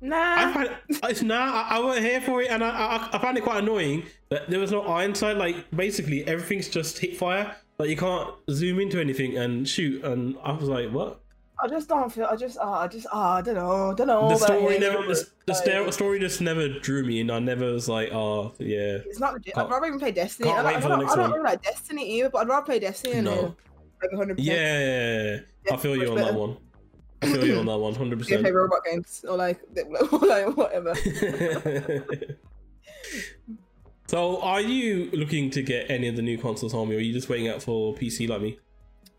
Nah, 0.00 0.64
it's 0.88 1.22
now 1.22 1.52
I, 1.52 1.76
I 1.76 1.80
wasn't 1.80 2.06
here 2.06 2.20
for 2.20 2.40
it, 2.42 2.50
and 2.50 2.62
I, 2.62 2.68
I 2.68 3.08
I 3.14 3.18
found 3.18 3.36
it 3.36 3.42
quite 3.42 3.62
annoying 3.62 4.04
that 4.30 4.48
there 4.48 4.60
was 4.60 4.70
no 4.70 4.82
iron 4.82 5.14
sight. 5.14 5.36
Like 5.36 5.68
basically 5.72 6.24
everything's 6.26 6.68
just 6.68 6.98
hit 6.98 7.16
fire. 7.16 7.56
Like 7.78 7.90
you 7.90 7.96
can't 7.96 8.30
zoom 8.50 8.78
into 8.78 9.00
anything 9.00 9.36
and 9.36 9.68
shoot. 9.68 10.04
And 10.04 10.36
I 10.44 10.52
was 10.52 10.68
like, 10.68 10.90
what? 10.90 11.20
I 11.60 11.66
just 11.66 11.88
don't 11.88 12.12
feel. 12.12 12.26
I 12.26 12.36
just, 12.36 12.56
uh, 12.58 12.70
I 12.70 12.86
just, 12.86 13.06
uh, 13.06 13.18
I 13.18 13.42
don't 13.42 13.56
know, 13.56 13.92
don't 13.92 14.06
know. 14.06 14.28
The 14.28 14.36
story 14.36 14.78
never 14.78 15.02
the, 15.02 15.28
the 15.46 15.82
like, 15.84 15.92
story 15.92 16.20
just 16.20 16.40
never 16.40 16.68
drew 16.68 17.04
me, 17.04 17.20
and 17.20 17.32
I 17.32 17.40
never 17.40 17.72
was 17.72 17.88
like, 17.88 18.12
oh 18.12 18.54
yeah. 18.58 18.98
It's 19.06 19.18
not 19.18 19.32
legit. 19.34 19.54
Can't- 19.54 19.66
I'd 19.66 19.72
rather 19.72 19.86
even 19.86 19.98
play 19.98 20.12
Destiny. 20.12 20.50
can't 20.50 20.60
I 20.60 20.62
don't, 20.62 20.72
wait 20.72 20.76
I 20.76 20.80
for 20.80 20.88
the 20.88 20.94
don't, 20.94 21.00
next 21.00 21.12
I 21.12 21.16
don't 21.16 21.30
really 21.32 21.42
like 21.44 21.62
Destiny 21.62 22.18
either, 22.18 22.30
but 22.30 22.38
I'd 22.38 22.48
rather 22.48 22.64
play 22.66 22.78
Destiny 22.78 23.20
No. 23.22 23.56
Like 24.00 24.12
100%. 24.12 24.34
Yeah, 24.38 25.40
I 25.72 25.76
feel 25.78 25.96
you 25.96 26.10
on 26.10 26.16
that 26.18 26.34
one. 26.34 26.58
I 27.20 27.26
feel 27.32 27.44
you 27.44 27.58
on 27.58 27.66
that 27.66 27.78
one, 27.78 27.94
hundred 27.96 28.20
Yeah, 28.20 28.26
play 28.26 28.36
percent. 28.36 28.54
robot 28.54 28.84
games 28.84 29.24
or 29.28 29.36
like, 29.36 29.60
or 30.12 30.18
like 30.26 30.56
whatever. 30.56 30.94
so, 34.06 34.40
are 34.40 34.60
you 34.60 35.10
looking 35.12 35.50
to 35.50 35.62
get 35.62 35.90
any 35.90 36.06
of 36.06 36.14
the 36.14 36.22
new 36.22 36.38
consoles, 36.38 36.72
homie, 36.72 36.92
or 36.94 36.98
are 36.98 37.00
you 37.00 37.12
just 37.12 37.28
waiting 37.28 37.48
out 37.48 37.60
for 37.60 37.92
PC 37.94 38.28
like 38.28 38.40
me? 38.40 38.58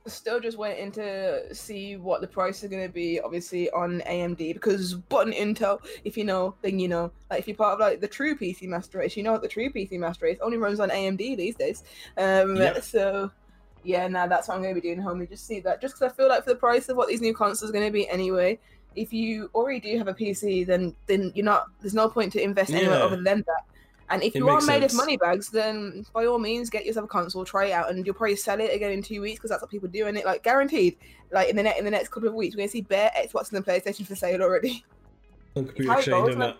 Still 0.09 0.39
just 0.39 0.57
waiting 0.57 0.91
to 0.93 1.53
see 1.55 1.95
what 1.95 2.21
the 2.21 2.27
price 2.27 2.63
is 2.63 2.69
going 2.69 2.85
to 2.85 2.93
be, 2.93 3.19
obviously 3.21 3.69
on 3.71 4.01
AMD 4.01 4.53
because 4.53 4.95
button 4.95 5.33
Intel, 5.33 5.79
if 6.03 6.17
you 6.17 6.23
know, 6.25 6.55
then 6.61 6.79
you 6.79 6.87
know. 6.87 7.11
Like 7.29 7.39
if 7.39 7.47
you're 7.47 7.55
part 7.55 7.73
of 7.73 7.79
like 7.79 8.01
the 8.01 8.07
true 8.07 8.35
PC 8.37 8.63
master 8.63 8.97
race, 8.97 9.15
you 9.15 9.23
know 9.23 9.31
what 9.31 9.41
the 9.41 9.47
true 9.47 9.71
PC 9.71 9.99
master 9.99 10.25
race 10.25 10.37
only 10.41 10.57
runs 10.57 10.79
on 10.79 10.89
AMD 10.89 11.17
these 11.17 11.55
days. 11.55 11.83
Um, 12.17 12.59
so 12.81 13.31
yeah, 13.83 14.07
now 14.07 14.27
that's 14.27 14.47
what 14.47 14.55
I'm 14.55 14.61
going 14.61 14.75
to 14.75 14.81
be 14.81 14.87
doing, 14.87 15.01
homie. 15.01 15.29
Just 15.29 15.47
see 15.47 15.59
that, 15.61 15.81
just 15.81 15.95
because 15.95 16.11
I 16.11 16.15
feel 16.15 16.27
like 16.27 16.43
for 16.43 16.49
the 16.49 16.55
price 16.55 16.89
of 16.89 16.97
what 16.97 17.07
these 17.07 17.21
new 17.21 17.33
consoles 17.33 17.69
are 17.69 17.73
going 17.73 17.85
to 17.85 17.91
be 17.91 18.09
anyway, 18.09 18.59
if 18.95 19.13
you 19.13 19.49
already 19.55 19.79
do 19.79 19.97
have 19.97 20.07
a 20.07 20.13
PC, 20.13 20.65
then 20.65 20.95
then 21.05 21.31
you're 21.35 21.45
not. 21.45 21.65
There's 21.79 21.93
no 21.93 22.09
point 22.09 22.33
to 22.33 22.41
invest 22.41 22.71
anywhere 22.71 22.97
Yeah. 22.97 23.05
other 23.05 23.21
than 23.21 23.43
that. 23.45 23.63
And 24.11 24.23
if 24.23 24.35
It 24.35 24.39
you 24.39 24.49
are 24.49 24.59
made 24.61 24.81
sense. 24.81 24.93
of 24.93 24.97
money 24.97 25.17
bags, 25.17 25.49
then 25.49 26.05
by 26.13 26.25
all 26.25 26.39
means 26.39 26.69
get 26.69 26.85
yourself 26.85 27.05
a 27.05 27.07
console, 27.07 27.45
try 27.45 27.65
it 27.65 27.71
out, 27.73 27.91
and 27.91 28.05
you'll 28.05 28.15
probably 28.15 28.35
sell 28.35 28.59
it 28.59 28.73
again 28.73 28.91
in 28.91 29.03
two 29.03 29.21
weeks 29.21 29.37
because 29.39 29.51
that's 29.51 29.61
what 29.61 29.69
people 29.69 29.87
do. 29.87 30.07
And 30.07 30.17
it 30.17 30.25
like 30.25 30.41
guaranteed, 30.43 30.97
like 31.31 31.49
in 31.49 31.55
the 31.55 31.63
net 31.63 31.77
in 31.77 31.85
the 31.85 31.91
next 31.91 32.09
couple 32.09 32.27
of 32.27 32.33
weeks, 32.35 32.55
we're 32.55 32.61
gonna 32.61 32.69
see 32.69 32.81
bare 32.81 33.11
Xbox 33.15 33.51
and 33.53 33.63
the 33.63 33.71
PlayStation 33.71 34.05
for 34.07 34.15
sale 34.15 34.41
already. 34.41 34.83
On 35.55 35.65
computer 35.65 35.91
how 35.91 35.97
it 35.97 36.29
exchange 36.29 36.35
that. 36.37 36.57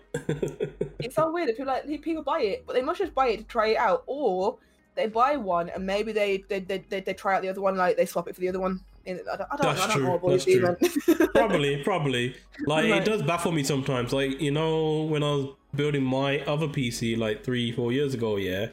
it's 1.00 1.14
so 1.14 1.30
weird 1.32 1.48
that 1.48 1.56
people 1.56 1.72
like 1.72 2.02
people 2.02 2.22
buy 2.22 2.40
it, 2.40 2.64
but 2.66 2.74
they 2.74 2.82
must 2.82 2.98
just 3.00 3.14
buy 3.14 3.28
it 3.28 3.38
to 3.38 3.44
try 3.44 3.68
it 3.68 3.76
out, 3.76 4.02
or 4.06 4.58
they 4.96 5.06
buy 5.06 5.36
one 5.36 5.70
and 5.70 5.86
maybe 5.86 6.12
they 6.12 6.44
they, 6.48 6.60
they, 6.60 6.78
they, 6.88 7.00
they 7.00 7.14
try 7.14 7.36
out 7.36 7.42
the 7.42 7.48
other 7.48 7.60
one, 7.60 7.76
like 7.76 7.96
they 7.96 8.06
swap 8.06 8.28
it 8.28 8.34
for 8.34 8.40
the 8.40 8.48
other 8.48 8.60
one. 8.60 8.80
I 9.08 9.12
don't, 9.14 9.28
I 9.28 9.36
don't, 9.36 9.60
That's 9.62 9.80
I 9.80 9.86
don't 9.86 9.96
true, 9.96 10.04
know 10.04 10.76
that's 10.76 11.08
man. 11.08 11.28
probably, 11.34 11.82
probably. 11.82 12.36
Like 12.66 12.90
Right. 12.90 13.00
it 13.00 13.04
does 13.06 13.22
baffle 13.22 13.50
me 13.50 13.64
sometimes. 13.64 14.12
Like 14.12 14.40
you 14.40 14.50
know, 14.50 15.04
when 15.04 15.22
I 15.22 15.26
was 15.34 15.46
building 15.74 16.02
my 16.02 16.40
other 16.40 16.66
PC 16.66 17.16
like 17.16 17.44
three, 17.44 17.72
four 17.72 17.92
years 17.92 18.14
ago, 18.14 18.36
yeah. 18.36 18.68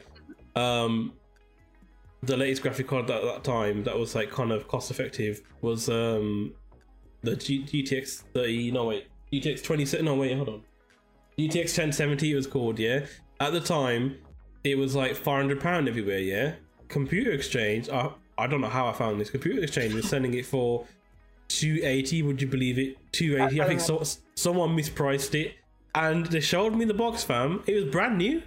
Um, 0.56 1.12
the 2.22 2.36
latest 2.36 2.62
graphic 2.62 2.88
card 2.88 3.10
at 3.10 3.22
that 3.22 3.44
time 3.44 3.84
that 3.84 3.96
was 3.96 4.14
like 4.14 4.30
kind 4.30 4.50
of 4.50 4.66
cost 4.66 4.90
effective 4.90 5.40
was 5.60 5.88
um 5.88 6.52
the 7.22 7.36
G- 7.36 7.64
GTX 7.64 8.24
30. 8.34 8.72
No 8.72 8.86
wait, 8.86 9.06
GTX 9.32 9.62
20. 9.62 10.02
No 10.02 10.14
wait, 10.16 10.36
hold 10.36 10.48
on. 10.48 10.62
GTX 11.38 11.78
1070 11.78 12.32
it 12.32 12.34
was 12.34 12.46
called. 12.46 12.78
Yeah. 12.78 13.06
At 13.40 13.52
the 13.52 13.60
time, 13.60 14.16
it 14.64 14.76
was 14.76 14.96
like 14.96 15.14
400 15.14 15.60
pound 15.60 15.88
everywhere. 15.88 16.18
Yeah. 16.18 16.54
Computer 16.88 17.30
Exchange. 17.30 17.88
I 17.88 18.10
I 18.36 18.46
don't 18.46 18.60
know 18.60 18.68
how 18.68 18.88
I 18.88 18.92
found 18.92 19.20
this. 19.20 19.30
Computer 19.30 19.62
Exchange 19.62 19.94
was 19.94 20.08
selling 20.08 20.34
it 20.34 20.46
for 20.46 20.86
280 21.48 22.22
would 22.22 22.42
you 22.42 22.48
believe 22.48 22.78
it 22.78 22.96
280 23.12 23.62
i 23.62 23.66
think 23.66 23.80
so, 23.80 24.02
someone 24.34 24.76
mispriced 24.76 25.34
it 25.34 25.54
and 25.98 26.26
they 26.26 26.40
showed 26.40 26.74
me 26.74 26.84
the 26.84 26.94
box 26.94 27.24
fam 27.24 27.62
it 27.66 27.74
was 27.74 27.84
brand 27.84 28.16
new 28.18 28.42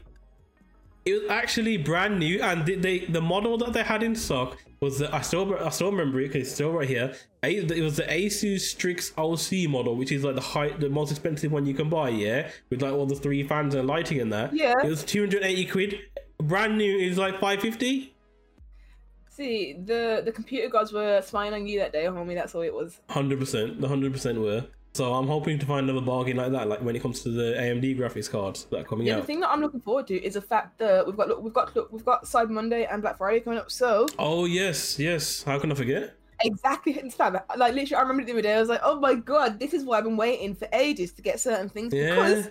it 1.03 1.13
was 1.13 1.29
actually 1.29 1.77
brand 1.77 2.20
new 2.20 2.41
and 2.41 2.65
they, 2.65 2.75
they 2.75 3.00
the 3.00 3.22
model 3.22 3.58
that 3.58 3.74
they 3.74 3.84
had 3.84 4.03
in 4.03 4.15
stock 4.15 4.58
was 4.79 5.00
the, 5.00 5.13
i 5.15 5.22
still 5.22 5.55
i 5.60 5.70
still 5.70 5.91
remember 5.91 6.20
it 6.22 6.27
because 6.27 6.48
it's 6.48 6.53
still 6.53 6.72
right 6.72 6.88
here 6.88 7.13
it 7.43 7.84
was 7.84 7.98
the 7.98 8.03
asus 8.03 8.62
strix 8.62 9.12
oc 9.17 9.51
model 9.70 9.96
which 9.96 10.12
is 10.12 10.24
like 10.24 10.36
the 10.36 10.41
high 10.41 10.70
the 10.77 10.89
most 10.89 11.12
expensive 11.12 11.51
one 11.51 11.65
you 11.65 11.74
can 11.74 11.89
buy 11.89 12.10
yeah 12.10 12.50
with 12.70 12.81
like 12.81 12.93
all 12.93 13.05
the 13.05 13.15
three 13.15 13.43
fans 13.43 13.75
and 13.75 13.88
lighting 13.88 14.20
in 14.20 14.29
there. 14.29 14.50
Yeah. 14.53 14.74
it 14.84 14.89
was 14.89 15.03
280 15.03 15.65
quid 15.65 16.00
brand 16.38 16.77
new 16.77 16.98
is 16.98 17.17
like 17.17 17.34
550 17.34 18.13
See, 19.34 19.74
the 19.74 20.22
the 20.24 20.31
computer 20.31 20.67
gods 20.70 20.91
were 20.91 21.22
spying 21.22 21.53
on 21.53 21.65
you 21.65 21.79
that 21.79 21.93
day, 21.93 22.03
homie. 22.03 22.36
That's 22.36 22.53
all 22.53 22.62
it 22.62 22.74
was. 22.74 23.00
Hundred 23.10 23.39
percent, 23.39 23.79
the 23.79 23.88
hundred 23.88 24.12
percent 24.12 24.38
were. 24.39 24.65
So 24.93 25.13
I'm 25.13 25.27
hoping 25.27 25.57
to 25.60 25.65
find 25.65 25.89
another 25.89 26.05
bargain 26.05 26.36
like 26.38 26.51
that, 26.51 26.67
like 26.67 26.81
when 26.81 26.95
it 26.98 27.01
comes 27.01 27.21
to 27.21 27.29
the 27.29 27.53
AMD 27.57 27.98
graphics 27.98 28.29
cards 28.29 28.65
that 28.71 28.81
are 28.81 28.83
coming 28.83 29.07
Yeah, 29.07 29.17
the 29.17 29.24
thing 29.24 29.39
that 29.39 29.50
I'm 29.50 29.62
looking 29.62 29.79
forward 29.79 30.07
to 30.07 30.15
is 30.21 30.33
the 30.33 30.41
fact 30.41 30.79
that 30.79 31.05
we've 31.07 31.15
got 31.15 31.29
look, 31.29 31.41
we've 31.41 31.53
got 31.53 31.74
look, 31.75 31.91
we've 31.93 32.03
got 32.03 32.25
Cyber 32.25 32.50
Monday 32.50 32.86
and 32.86 33.01
Black 33.01 33.17
Friday 33.17 33.39
coming 33.39 33.57
up. 33.60 33.71
So 33.71 34.07
Oh 34.19 34.45
yes, 34.45 35.00
yes. 35.00 35.43
How 35.43 35.60
can 35.60 35.71
I 35.71 35.75
forget? 35.75 36.15
exactly, 36.43 36.93
like 37.19 37.74
literally, 37.74 37.95
I 37.95 38.01
remember 38.01 38.24
the 38.25 38.31
other 38.33 38.41
day. 38.41 38.55
I 38.55 38.60
was 38.60 38.67
like, 38.69 38.81
oh 38.83 39.00
my 39.00 39.15
god, 39.15 39.60
this 39.60 39.74
is 39.74 39.86
why 39.86 40.00
I've 40.00 40.03
been 40.03 40.17
waiting 40.17 40.55
for 40.55 40.67
ages 40.74 41.13
to 41.13 41.21
get 41.21 41.39
certain 41.39 41.69
things 41.69 41.93
Yeah. 41.93 42.10
because 42.15 42.50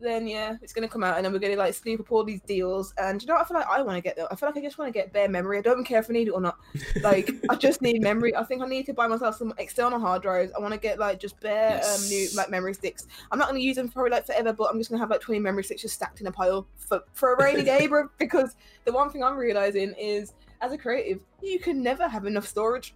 then 0.00 0.26
yeah, 0.26 0.56
it's 0.62 0.72
gonna 0.72 0.88
come 0.88 1.02
out 1.02 1.16
and 1.16 1.24
then 1.24 1.32
we're 1.32 1.38
gonna 1.38 1.56
like 1.56 1.72
snoop 1.74 2.00
up 2.00 2.12
all 2.12 2.22
these 2.24 2.40
deals. 2.42 2.92
And 2.98 3.20
you 3.22 3.26
know, 3.28 3.34
what 3.34 3.44
I 3.44 3.48
feel 3.48 3.56
like 3.56 3.66
I 3.68 3.82
want 3.82 3.96
to 3.96 4.02
get 4.02 4.16
though. 4.16 4.28
I 4.30 4.36
feel 4.36 4.48
like 4.48 4.56
I 4.58 4.60
just 4.60 4.78
want 4.78 4.88
to 4.92 4.92
get 4.92 5.12
bare 5.12 5.28
memory. 5.28 5.58
I 5.58 5.62
don't 5.62 5.74
even 5.74 5.84
care 5.84 6.00
if 6.00 6.10
I 6.10 6.12
need 6.12 6.28
it 6.28 6.32
or 6.32 6.40
not. 6.40 6.58
Like 7.02 7.30
I 7.48 7.54
just 7.54 7.80
need 7.82 8.02
memory. 8.02 8.34
I 8.36 8.44
think 8.44 8.62
I 8.62 8.66
need 8.66 8.86
to 8.86 8.92
buy 8.94 9.06
myself 9.06 9.36
some 9.36 9.54
external 9.58 9.98
hard 9.98 10.22
drives. 10.22 10.52
I 10.56 10.60
want 10.60 10.74
to 10.74 10.80
get 10.80 10.98
like 10.98 11.18
just 11.18 11.40
bare 11.40 11.80
um, 11.84 12.00
new 12.08 12.28
like 12.34 12.50
memory 12.50 12.74
sticks. 12.74 13.06
I'm 13.30 13.38
not 13.38 13.48
gonna 13.48 13.60
use 13.60 13.76
them 13.76 13.88
for 13.88 14.08
like 14.10 14.26
forever, 14.26 14.52
but 14.52 14.64
I'm 14.70 14.78
just 14.78 14.90
gonna 14.90 15.00
have 15.00 15.10
like 15.10 15.20
20 15.20 15.40
memory 15.40 15.64
sticks 15.64 15.82
just 15.82 15.94
stacked 15.94 16.20
in 16.20 16.26
a 16.26 16.32
pile 16.32 16.66
for 16.76 17.02
for 17.12 17.34
a 17.34 17.42
rainy 17.42 17.62
day, 17.62 17.86
bro. 17.86 18.08
Because 18.18 18.56
the 18.84 18.92
one 18.92 19.10
thing 19.10 19.22
I'm 19.24 19.36
realizing 19.36 19.94
is 19.98 20.34
as 20.60 20.72
a 20.72 20.78
creative, 20.78 21.20
you 21.42 21.58
can 21.58 21.82
never 21.82 22.08
have 22.08 22.26
enough 22.26 22.46
storage. 22.46 22.94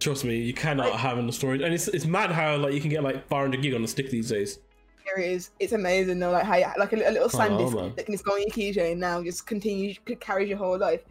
Trust 0.00 0.24
me, 0.24 0.36
you 0.36 0.52
cannot 0.52 0.90
Like- 0.90 0.98
have 1.00 1.18
enough 1.18 1.34
storage, 1.34 1.60
and 1.62 1.72
it's 1.72 1.88
it's 1.88 2.04
mad 2.04 2.30
how 2.30 2.56
like 2.56 2.74
you 2.74 2.80
can 2.80 2.90
get 2.90 3.02
like 3.02 3.26
500 3.28 3.62
gig 3.62 3.74
on 3.74 3.84
a 3.84 3.88
stick 3.88 4.10
these 4.10 4.28
days. 4.28 4.58
Is. 5.18 5.50
It's 5.60 5.72
amazing 5.72 6.18
though, 6.18 6.30
like 6.30 6.44
how 6.44 6.56
you, 6.56 6.66
like 6.78 6.92
a, 6.92 6.96
a 6.96 7.10
little 7.10 7.24
Oh, 7.24 7.28
SanDisk 7.28 7.74
man. 7.74 7.92
that 7.96 8.06
can 8.06 8.14
just 8.14 8.24
go 8.24 8.32
on 8.32 8.40
your 8.40 8.50
keychain 8.50 8.98
now, 8.98 9.22
just 9.22 9.46
continue 9.46 9.94
could 10.04 10.20
carry 10.20 10.48
your 10.48 10.58
whole 10.58 10.78
life. 10.78 11.02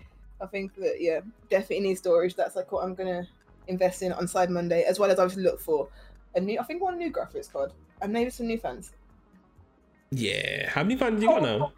I 0.41 0.45
think 0.48 0.75
that 0.75 0.98
yeah, 1.00 1.22
definitely 1.50 1.81
need 1.88 1.98
storage. 1.98 2.36
That's 2.36 2.55
like 2.55 2.72
what 2.72 2.83
I'm 2.83 2.95
gonna 2.95 3.27
invest 3.67 4.01
in 4.01 4.12
on 4.12 4.25
Cyber 4.25 4.50
Monday, 4.50 4.83
as 4.83 5.00
well 5.00 5.10
as 5.10 5.19
obviously 5.19 5.43
look 5.43 5.60
for 5.60 5.88
a 6.36 6.39
new. 6.41 6.60
I 6.60 6.63
think 6.63 6.81
one 6.81 6.98
new 6.98 7.12
graphics 7.12 7.51
card 7.51 7.72
and 8.01 8.12
maybe 8.12 8.29
some 8.29 8.48
new 8.48 8.57
fans. 8.57 8.91
Yeah. 10.12 10.69
How 10.69 10.83
many 10.83 10.98
fans 10.98 11.19
do 11.19 11.25
you 11.25 11.31
got 11.31 11.41
now? 11.41 11.74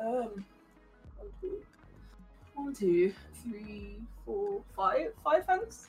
Um, 0.00 0.44
one, 1.16 1.30
two, 1.40 1.62
one, 2.54 2.74
two, 2.74 3.12
three, 3.42 3.98
four, 4.24 4.62
five, 4.74 5.12
five 5.22 5.46
fans. 5.46 5.88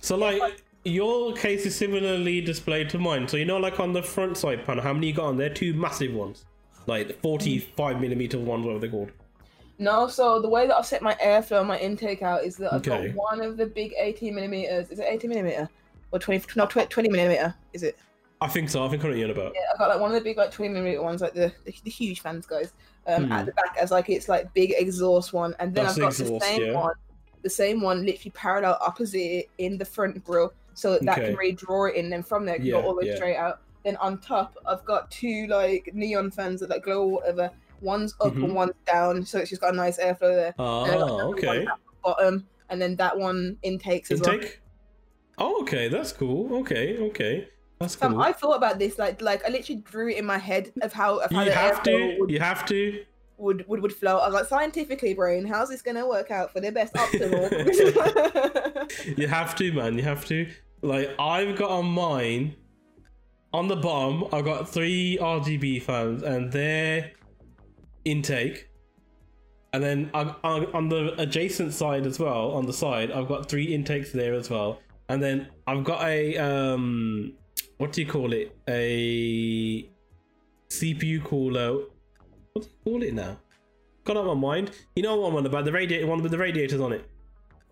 So 0.00 0.16
like 0.16 0.62
your 0.84 1.32
case 1.34 1.64
is 1.66 1.76
similarly 1.76 2.40
displayed 2.40 2.88
to 2.90 2.98
mine. 2.98 3.28
So 3.28 3.36
you 3.36 3.44
know, 3.44 3.58
like 3.58 3.78
on 3.80 3.92
the 3.92 4.02
front 4.02 4.36
side 4.36 4.64
panel, 4.64 4.82
how 4.82 4.92
many 4.92 5.08
you 5.08 5.12
got 5.14 5.26
on 5.26 5.36
there? 5.36 5.50
Two 5.50 5.74
massive 5.74 6.12
ones, 6.12 6.44
like 6.86 7.20
45 7.22 8.00
millimeter 8.00 8.38
ones, 8.38 8.64
whatever 8.64 8.80
they're 8.80 8.90
called. 8.90 9.12
No, 9.78 10.06
so 10.06 10.40
the 10.40 10.48
way 10.48 10.66
that 10.66 10.76
I've 10.76 10.86
set 10.86 11.02
my 11.02 11.14
airflow 11.14 11.58
and 11.60 11.68
my 11.68 11.78
intake 11.78 12.22
out 12.22 12.44
is 12.44 12.56
that 12.58 12.72
I've 12.72 12.86
Okay. 12.86 13.08
got 13.08 13.16
one 13.16 13.40
of 13.40 13.56
the 13.56 13.66
big 13.66 13.94
18 13.98 14.34
millimeters. 14.34 14.90
Is 14.90 14.98
it 14.98 15.06
18 15.08 15.28
millimeter 15.30 15.68
or 16.12 16.18
20? 16.18 16.44
No, 16.56 16.66
20, 16.66 16.88
20 16.88 17.08
millimeter. 17.08 17.54
Is 17.72 17.82
it? 17.82 17.96
I 18.40 18.48
think 18.48 18.70
so. 18.70 18.84
I 18.84 18.88
think 18.88 19.02
I 19.04 19.06
know 19.06 19.10
what 19.12 19.18
you're 19.18 19.30
about. 19.30 19.52
Yeah, 19.54 19.60
I've 19.72 19.78
got 19.78 19.88
like 19.88 20.00
one 20.00 20.10
of 20.10 20.14
the 20.16 20.20
big 20.20 20.36
like 20.36 20.50
20 20.50 20.72
millimeter 20.72 21.02
ones, 21.02 21.20
like 21.20 21.32
the 21.34 21.52
the, 21.64 21.74
the 21.84 21.90
huge 21.90 22.20
fans 22.20 22.46
guys. 22.46 22.72
Um, 23.06 23.24
Hmm. 23.26 23.32
at 23.32 23.46
the 23.46 23.52
back 23.52 23.76
as 23.80 23.90
like 23.90 24.08
it's 24.08 24.28
like 24.28 24.52
big 24.54 24.74
exhaust 24.76 25.32
one, 25.32 25.54
and 25.58 25.74
then 25.74 25.84
That's 25.84 25.96
I've 25.96 26.02
got 26.02 26.08
exhaust, 26.12 26.32
the 26.32 26.40
same 26.40 26.62
yeah. 26.62 26.72
one, 26.74 26.94
the 27.42 27.50
same 27.50 27.80
one 27.80 28.04
literally 28.06 28.30
parallel 28.32 28.78
opposite 28.80 29.18
it 29.18 29.50
in 29.58 29.76
the 29.78 29.84
front 29.84 30.22
grill, 30.24 30.52
so 30.74 30.98
that, 30.98 31.18
Okay. 31.18 31.26
can 31.28 31.36
really 31.36 31.52
draw 31.52 31.86
it 31.86 31.94
in. 31.96 32.10
Then 32.10 32.22
from 32.22 32.44
there, 32.46 32.54
it 32.56 32.58
can 32.58 32.66
Yeah, 32.66 32.80
go 32.80 32.82
all 32.88 32.94
the 32.94 33.02
way 33.04 33.08
yeah. 33.10 33.16
straight 33.16 33.36
out. 33.36 33.60
Then 33.84 33.96
on 33.96 34.20
top, 34.20 34.54
I've 34.66 34.84
got 34.84 35.10
two 35.10 35.46
like 35.48 35.90
neon 35.92 36.30
fans 36.30 36.60
that 36.60 36.70
like 36.70 36.84
glow 36.84 37.02
or 37.02 37.10
whatever. 37.12 37.50
One's 37.80 38.14
up 38.20 38.34
Mhm. 38.34 38.44
and 38.44 38.54
one's 38.54 38.72
down, 38.86 39.24
so 39.24 39.38
it's 39.40 39.50
just 39.50 39.60
got 39.60 39.74
a 39.74 39.76
nice 39.76 39.98
airflow 39.98 40.34
there. 40.34 40.54
Oh, 40.58 40.84
And 40.84 40.92
then 40.92 41.02
I've 41.02 41.08
got 41.08 41.10
another 41.10 41.26
one 41.26 41.34
okay. 41.34 41.66
bottom, 42.04 42.48
and 42.68 42.80
then 42.80 42.96
that 42.96 43.18
one 43.18 43.58
intakes 43.62 44.10
as 44.12 44.20
well. 44.20 44.34
Intake. 44.34 44.60
Oh, 45.38 45.62
okay. 45.62 45.88
That's 45.88 46.12
cool. 46.12 46.54
Okay, 46.58 46.96
okay. 46.98 47.48
That's 47.80 47.96
cool. 47.96 48.20
I 48.20 48.32
thought 48.32 48.56
about 48.56 48.78
this, 48.78 48.96
like, 48.98 49.20
like 49.20 49.44
I 49.44 49.48
literally 49.48 49.80
drew 49.80 50.08
it 50.08 50.16
in 50.16 50.24
my 50.24 50.38
head 50.38 50.72
of 50.82 50.92
how, 50.92 51.18
of 51.18 51.32
how 51.32 51.42
You 51.42 51.50
have 51.50 51.82
to. 51.82 52.16
would 52.20 52.30
You 52.30 52.38
have 52.38 52.64
to. 52.66 53.04
Would 53.42 53.66
would, 53.68 53.82
would 53.82 53.92
flow. 53.92 54.18
I 54.18 54.26
was 54.26 54.34
like, 54.34 54.46
scientifically, 54.46 55.14
brain, 55.14 55.44
how's 55.44 55.68
this 55.68 55.82
gonna 55.82 56.06
work 56.06 56.30
out 56.30 56.52
for 56.52 56.60
the 56.60 56.70
best 56.70 56.94
optimal? 56.94 57.50
You 59.18 59.26
have 59.26 59.54
to, 59.56 59.72
man. 59.72 59.96
You 59.96 60.04
have 60.04 60.24
to. 60.26 60.48
Like 60.82 61.10
I've 61.18 61.56
got 61.56 61.70
on 61.70 61.86
mine. 61.86 62.56
On 63.54 63.68
the 63.68 63.76
bottom, 63.76 64.24
I've 64.32 64.46
got 64.46 64.68
three 64.68 65.18
RGB 65.20 65.82
fans, 65.82 66.22
and 66.22 66.50
their 66.50 67.12
intake. 68.04 68.70
And 69.74 69.82
then 69.82 70.10
on, 70.14 70.36
on 70.42 70.66
on 70.74 70.88
the 70.88 71.14
adjacent 71.20 71.74
side 71.74 72.06
as 72.06 72.18
well, 72.18 72.52
on 72.52 72.66
the 72.66 72.72
side, 72.72 73.10
I've 73.10 73.28
got 73.28 73.48
three 73.50 73.74
intakes 73.74 74.12
there 74.12 74.34
as 74.34 74.48
well. 74.48 74.80
And 75.08 75.22
then 75.22 75.48
I've 75.66 75.84
got 75.84 76.02
a 76.04 76.36
um, 76.38 77.34
what 77.78 77.92
do 77.92 78.02
you 78.02 78.08
call 78.08 78.32
it? 78.32 78.56
A 78.68 79.88
CPU 80.70 81.24
cooler. 81.24 81.84
What 82.52 82.64
do 82.64 82.68
you 82.68 82.92
call 82.92 83.02
it 83.02 83.14
now? 83.14 83.38
Got 84.04 84.16
out 84.16 84.26
of 84.26 84.36
my 84.38 84.48
mind. 84.48 84.72
You 84.96 85.02
know 85.02 85.16
what 85.16 85.28
I'm 85.30 85.36
on 85.36 85.46
about? 85.46 85.64
The 85.64 85.72
radiator 85.72 86.06
one 86.06 86.22
with 86.22 86.32
the 86.32 86.38
radiators 86.38 86.80
on 86.80 86.92
it. 86.92 87.08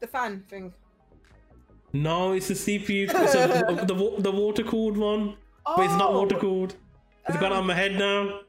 the 0.00 0.06
fan 0.06 0.44
thing. 0.48 0.72
No, 1.92 2.32
it's 2.32 2.48
the 2.48 2.54
CPU. 2.54 3.08
A, 3.10 3.84
the 3.86 4.14
the 4.22 4.30
water 4.30 4.62
cooled 4.62 4.96
one, 4.96 5.36
but 5.64 5.84
it's 5.84 5.94
not 5.96 6.10
Oh, 6.12 6.20
water 6.20 6.36
cooled. 6.36 6.74
It's 7.28 7.36
gone 7.38 7.52
um, 7.52 7.58
on 7.58 7.66
my 7.66 7.74
head 7.74 7.98
now. 7.98 8.40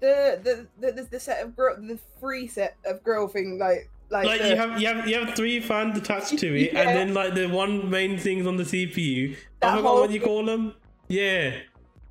The 0.00 0.38
the, 0.42 0.66
the 0.80 0.92
the 0.92 1.02
the 1.12 1.20
set 1.20 1.42
of 1.42 1.56
grill, 1.56 1.76
the 1.80 1.98
free 2.20 2.46
set 2.46 2.76
of 2.84 3.02
grill 3.02 3.26
thing, 3.26 3.58
like 3.58 3.90
like, 4.10 4.26
Like 4.26 4.42
the, 4.42 4.48
you 4.50 4.56
have 4.56 4.80
you 4.80 4.86
have 4.86 5.08
you 5.08 5.18
have 5.24 5.34
three 5.34 5.60
fans 5.60 5.96
attached 5.96 6.38
to 6.38 6.46
it, 6.54 6.72
Yeah. 6.74 6.80
and 6.82 6.88
then 6.90 7.14
like 7.14 7.34
the 7.34 7.46
one 7.46 7.88
main 7.88 8.18
thing's 8.18 8.46
on 8.46 8.58
the 8.58 8.64
CPU. 8.64 9.34
That 9.60 9.72
I 9.72 9.76
forgot 9.78 9.94
what 9.94 10.10
you 10.10 10.20
call 10.20 10.44
them. 10.44 10.74
Yeah, 11.08 11.54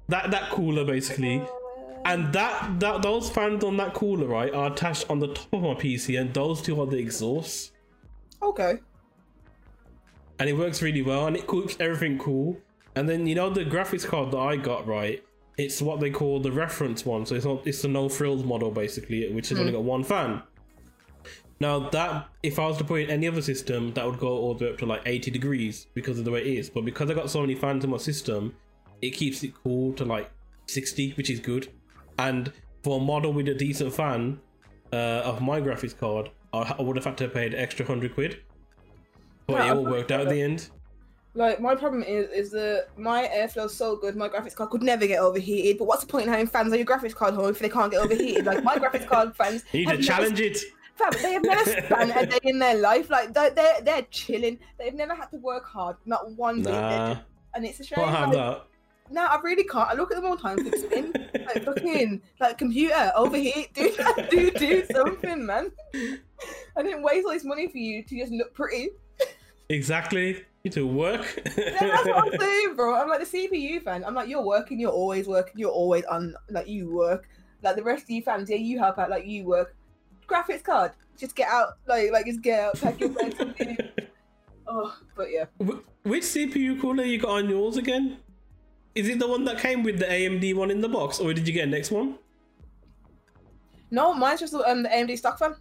that 0.10 0.32
that 0.32 0.50
cooler 0.50 0.84
basically. 0.86 1.41
And 2.05 2.33
that 2.33 2.79
that 2.79 3.01
those 3.01 3.29
fans 3.29 3.63
on 3.63 3.77
that 3.77 3.93
cooler 3.93 4.27
right 4.27 4.53
are 4.53 4.72
attached 4.72 5.10
on 5.10 5.19
the 5.19 5.27
top 5.27 5.53
of 5.53 5.62
my 5.62 5.74
PC, 5.74 6.19
and 6.19 6.33
those 6.33 6.62
two 6.62 6.79
are 6.81 6.88
the 6.88 6.98
exhausts. 6.98 7.72
okay. 8.41 8.79
and 10.39 10.50
it 10.50 10.53
works 10.53 10.81
really 10.81 11.01
well 11.01 11.27
and 11.27 11.38
it 11.38 11.48
keeps 11.48 11.77
everything 11.79 12.17
cool. 12.17 12.57
And 12.95 13.07
then 13.07 13.25
you 13.25 13.36
know 13.36 13.50
the 13.50 13.65
graphics 13.65 14.05
card 14.05 14.31
that 14.31 14.38
I 14.38 14.57
got 14.57 14.86
right, 14.88 15.24
it's 15.57 15.81
what 15.81 16.00
they 16.00 16.10
call 16.10 16.39
the 16.39 16.51
reference 16.51 17.05
one. 17.05 17.25
So 17.25 17.36
it's 17.36 17.45
not 17.45 17.65
it's 17.65 17.81
the 17.81 17.88
no 17.88 18.10
frills 18.10 18.43
model 18.43 18.72
basically, 18.72 19.31
which 19.31 19.50
has 19.50 19.57
hmm. 19.57 19.62
only 19.62 19.74
got 19.74 19.83
one 19.83 20.03
fan. 20.03 20.41
Now 21.60 21.89
that 21.89 22.27
if 22.41 22.60
I 22.60 22.67
was 22.67 22.77
to 22.77 22.83
put 22.83 23.01
in 23.01 23.10
any 23.10 23.27
other 23.27 23.41
system, 23.41 23.93
that 23.93 24.05
would 24.05 24.19
go 24.19 24.27
all 24.27 24.53
the 24.55 24.65
way 24.65 24.72
up 24.72 24.77
to 24.79 24.86
like 24.86 25.03
80 25.05 25.31
degrees 25.31 25.88
because 25.93 26.19
of 26.19 26.25
the 26.25 26.31
way 26.31 26.41
it 26.41 26.48
is. 26.48 26.69
But 26.69 26.83
because 26.83 27.10
I 27.10 27.13
got 27.13 27.29
so 27.29 27.39
many 27.41 27.55
fans 27.55 27.83
in 27.83 27.89
my 27.89 27.98
system, 27.98 28.55
it 29.01 29.12
keeps 29.12 29.43
it 29.43 29.53
cool 29.63 29.93
to 29.93 30.03
like 30.03 30.29
60, 30.67 31.12
which 31.12 31.29
is 31.29 31.39
good. 31.39 31.69
And 32.17 32.51
for 32.84 33.00
a 33.00 33.03
model 33.03 33.34
with 33.34 33.48
a 33.48 33.53
decent 33.53 33.93
fan 33.93 34.39
uh, 34.91 35.22
of 35.25 35.41
my 35.41 35.60
graphics 35.62 35.98
card, 35.98 36.29
I, 36.53 36.75
I 36.77 36.82
would 36.82 36.96
have 36.96 37.05
had 37.05 37.17
to 37.20 37.27
pay 37.27 37.50
the 37.50 37.60
extra 37.60 37.86
hundred 37.86 38.13
quid. 38.13 38.39
But 39.48 39.60
No, 39.60 39.65
it 39.65 39.77
all 39.77 39.86
worked 39.86 40.12
out 40.12 40.22
at 40.22 40.29
the 40.29 40.41
end. 40.41 40.70
Like 41.36 41.60
my 41.60 41.74
problem 41.74 42.03
is 42.03 42.29
is 42.29 42.51
that 42.51 42.89
my 42.96 43.27
airflow's 43.34 43.75
so 43.75 43.96
good, 43.96 44.15
my 44.15 44.29
graphics 44.29 44.53
card 44.55 44.70
could 44.70 44.84
never 44.84 45.08
get 45.08 45.20
overheated. 45.20 45.79
But 45.79 45.86
what's 45.86 46.01
the 46.01 46.08
point 46.12 46.25
in 46.25 46.29
having 46.32 46.46
fans 46.48 46.72
on 46.72 46.77
your 46.77 46.86
graphics 46.86 47.15
card 47.15 47.34
home 47.34 47.50
if 47.50 47.58
they 47.60 47.70
can't 47.70 47.91
get 47.91 48.01
overheated? 48.03 48.46
Like 48.46 48.63
my 48.63 48.75
graphics 48.75 49.08
card 49.08 49.36
fans, 49.39 49.63
You 49.72 49.79
need 49.79 49.88
have 49.89 49.98
to 50.00 50.01
never- 50.03 50.13
challenge 50.22 50.39
it. 50.39 50.60
Fam, 50.96 51.10
they 51.24 51.34
have 51.34 51.43
never 51.43 51.65
spent 51.86 52.12
a 52.15 52.25
day 52.27 52.38
in 52.43 52.60
their 52.60 52.75
life. 52.75 53.10
Like 53.10 53.34
they're, 53.34 53.50
they're 53.50 53.82
they're 53.82 54.03
chilling. 54.12 54.60
They've 54.77 54.93
never 54.93 55.15
had 55.15 55.32
to 55.32 55.38
work 55.38 55.65
hard, 55.65 55.96
not 56.05 56.29
one 56.34 56.62
bit. 56.62 56.72
Nah, 56.72 57.15
And 57.55 57.65
it's 57.65 57.79
a 57.79 57.84
shame. 57.84 58.00
like, 58.05 58.62
that. 59.13 59.22
No, 59.22 59.25
I 59.25 59.39
really 59.41 59.63
can't. 59.63 59.89
I 59.89 59.93
look 59.93 60.12
at 60.12 60.15
them 60.15 60.25
all 60.25 60.36
the 60.36 60.41
time, 60.41 60.58
spin. 60.74 61.13
like 61.34 61.63
fucking 61.63 62.22
like 62.39 62.58
computer 62.58 63.12
overheat. 63.15 63.74
Do 63.75 63.91
do 64.29 64.51
do 64.51 64.86
something, 64.91 65.46
man. 65.46 65.72
I 66.75 66.84
didn't 66.84 67.03
waste 67.03 67.25
all 67.25 67.34
this 67.34 67.43
money 67.43 67.67
for 67.67 67.77
you 67.77 68.03
to 68.03 68.17
just 68.17 68.32
look 68.32 68.53
pretty. 68.53 68.89
Exactly. 69.70 70.27
You 70.29 70.43
need 70.65 70.74
to 70.74 70.88
work. 70.88 71.41
Yeah, 71.58 71.77
that's 71.79 72.05
what 72.08 72.34
I'm 72.34 72.39
saying, 72.39 72.75
bro. 72.75 72.96
I'm 72.96 73.10
like 73.10 73.27
the 73.29 73.38
CPU 73.50 73.82
fan. 73.82 74.03
I'm 74.05 74.15
like, 74.15 74.29
you're 74.29 74.43
working, 74.43 74.79
you're 74.79 74.91
always 74.91 75.27
working, 75.27 75.53
you're 75.58 75.72
always 75.72 76.03
on. 76.05 76.36
Like 76.50 76.67
you 76.67 76.91
work. 76.93 77.29
Like 77.62 77.75
the 77.75 77.84
rest 77.84 78.03
of 78.03 78.10
you 78.10 78.22
fans, 78.22 78.50
yeah, 78.50 78.58
you 78.58 78.79
help 78.79 78.98
out. 79.00 79.10
Like 79.10 79.25
you 79.25 79.46
work. 79.46 79.75
Graphics 80.27 80.63
card, 80.63 80.91
just 81.17 81.36
get 81.36 81.50
out. 81.50 81.77
Like 81.86 82.12
like 82.12 82.25
just 82.25 82.41
get 82.41 82.60
out, 82.60 82.79
pack 82.79 83.00
your 83.00 83.10
bags. 83.10 83.36
Oh, 84.65 84.96
but 85.15 85.29
yeah. 85.29 85.46
Which 86.03 86.24
CPU 86.24 86.79
cooler 86.82 87.03
you 87.03 87.20
got 87.20 87.32
on 87.32 87.50
yours 87.50 87.75
again? 87.77 88.17
Is 88.95 89.07
it 89.09 89.19
the 89.19 89.27
one 89.27 89.45
that 89.45 89.59
came 89.59 89.83
with 89.83 90.00
the 90.00 90.05
AMD 90.05 90.53
one 90.55 90.69
in 90.71 90.81
the 90.81 90.89
box, 90.89 91.19
or 91.19 91.33
did 91.33 91.47
you 91.47 91.53
get 91.53 91.67
a 91.67 91.71
next 91.71 91.91
one? 91.91 92.17
No, 93.91 94.13
mine's 94.13 94.39
just 94.39 94.53
um 94.53 94.83
the 94.83 94.89
AMD 94.89 95.17
stock 95.17 95.38
fan. 95.39 95.55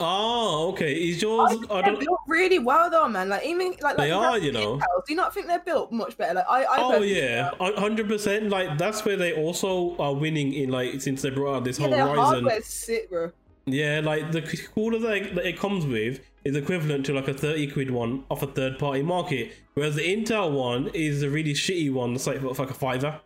Oh, 0.00 0.70
okay. 0.72 0.92
Is 0.94 1.20
yours? 1.20 1.50
think 1.50 1.70
I 1.70 1.82
they're 1.82 1.92
don't. 1.92 2.00
built 2.00 2.20
really 2.26 2.58
well 2.58 2.90
though, 2.90 3.08
man. 3.08 3.28
Like 3.28 3.44
even 3.44 3.72
like, 3.82 3.82
like 3.82 3.96
They 3.98 4.08
the 4.08 4.14
are, 4.16 4.38
you 4.38 4.50
know. 4.52 4.78
Do 4.78 4.84
you 5.08 5.16
not 5.16 5.34
think 5.34 5.46
they're 5.46 5.60
built 5.60 5.92
much 5.92 6.16
better? 6.16 6.34
Like 6.34 6.46
I, 6.48 6.64
I 6.64 6.78
Oh 6.78 7.02
yeah, 7.02 7.50
hundred 7.60 8.08
percent. 8.08 8.48
Like 8.48 8.78
that's 8.78 9.04
where 9.04 9.16
they 9.16 9.34
also 9.34 9.96
are 9.98 10.14
winning 10.14 10.54
in. 10.54 10.70
Like 10.70 11.00
since 11.02 11.20
they 11.22 11.30
brought 11.30 11.56
out 11.56 11.64
this 11.64 11.78
Yeah, 11.78 11.88
whole 11.88 11.94
their 11.94 12.04
Ryzen. 12.06 12.16
hardware's 12.16 12.66
sick, 12.66 13.10
bro. 13.10 13.32
Yeah, 13.66 14.00
like 14.02 14.32
the 14.32 14.42
cooler 14.74 14.98
that, 14.98 15.34
that 15.34 15.46
it 15.46 15.58
comes 15.58 15.86
with 15.86 16.20
is 16.44 16.56
equivalent 16.56 17.06
to 17.06 17.14
like 17.14 17.28
a 17.28 17.34
thirty 17.34 17.66
quid 17.68 17.90
one 17.90 18.24
off 18.30 18.42
a 18.42 18.46
third 18.46 18.78
party 18.78 19.02
market, 19.02 19.52
whereas 19.74 19.94
the 19.94 20.02
Intel 20.02 20.52
one 20.52 20.88
is 20.94 21.22
a 21.22 21.30
really 21.30 21.54
shitty 21.54 21.92
one. 21.92 22.12
That's 22.12 22.26
like 22.26 22.40
for 22.40 22.48
like 22.48 22.70
a 22.70 22.74
fiver. 22.74 23.20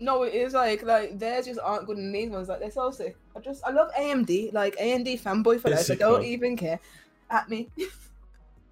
No, 0.00 0.22
it 0.24 0.34
is 0.34 0.52
like 0.52 0.82
like 0.82 1.18
theirs 1.18 1.46
just 1.46 1.60
aren't 1.60 1.86
good, 1.86 1.96
in 1.96 2.12
these 2.12 2.30
ones 2.30 2.48
like 2.48 2.60
they're 2.60 2.70
so 2.70 2.90
sick. 2.90 3.16
I 3.34 3.40
just 3.40 3.64
I 3.64 3.70
love 3.70 3.90
AMD, 3.98 4.52
like 4.52 4.76
AMD 4.76 5.20
fanboy 5.20 5.60
for 5.60 5.70
They're. 5.70 5.78
I 5.78 5.94
don't 5.94 6.20
man. 6.20 6.30
even 6.30 6.56
care. 6.56 6.80
At 7.30 7.48
me. 7.48 7.70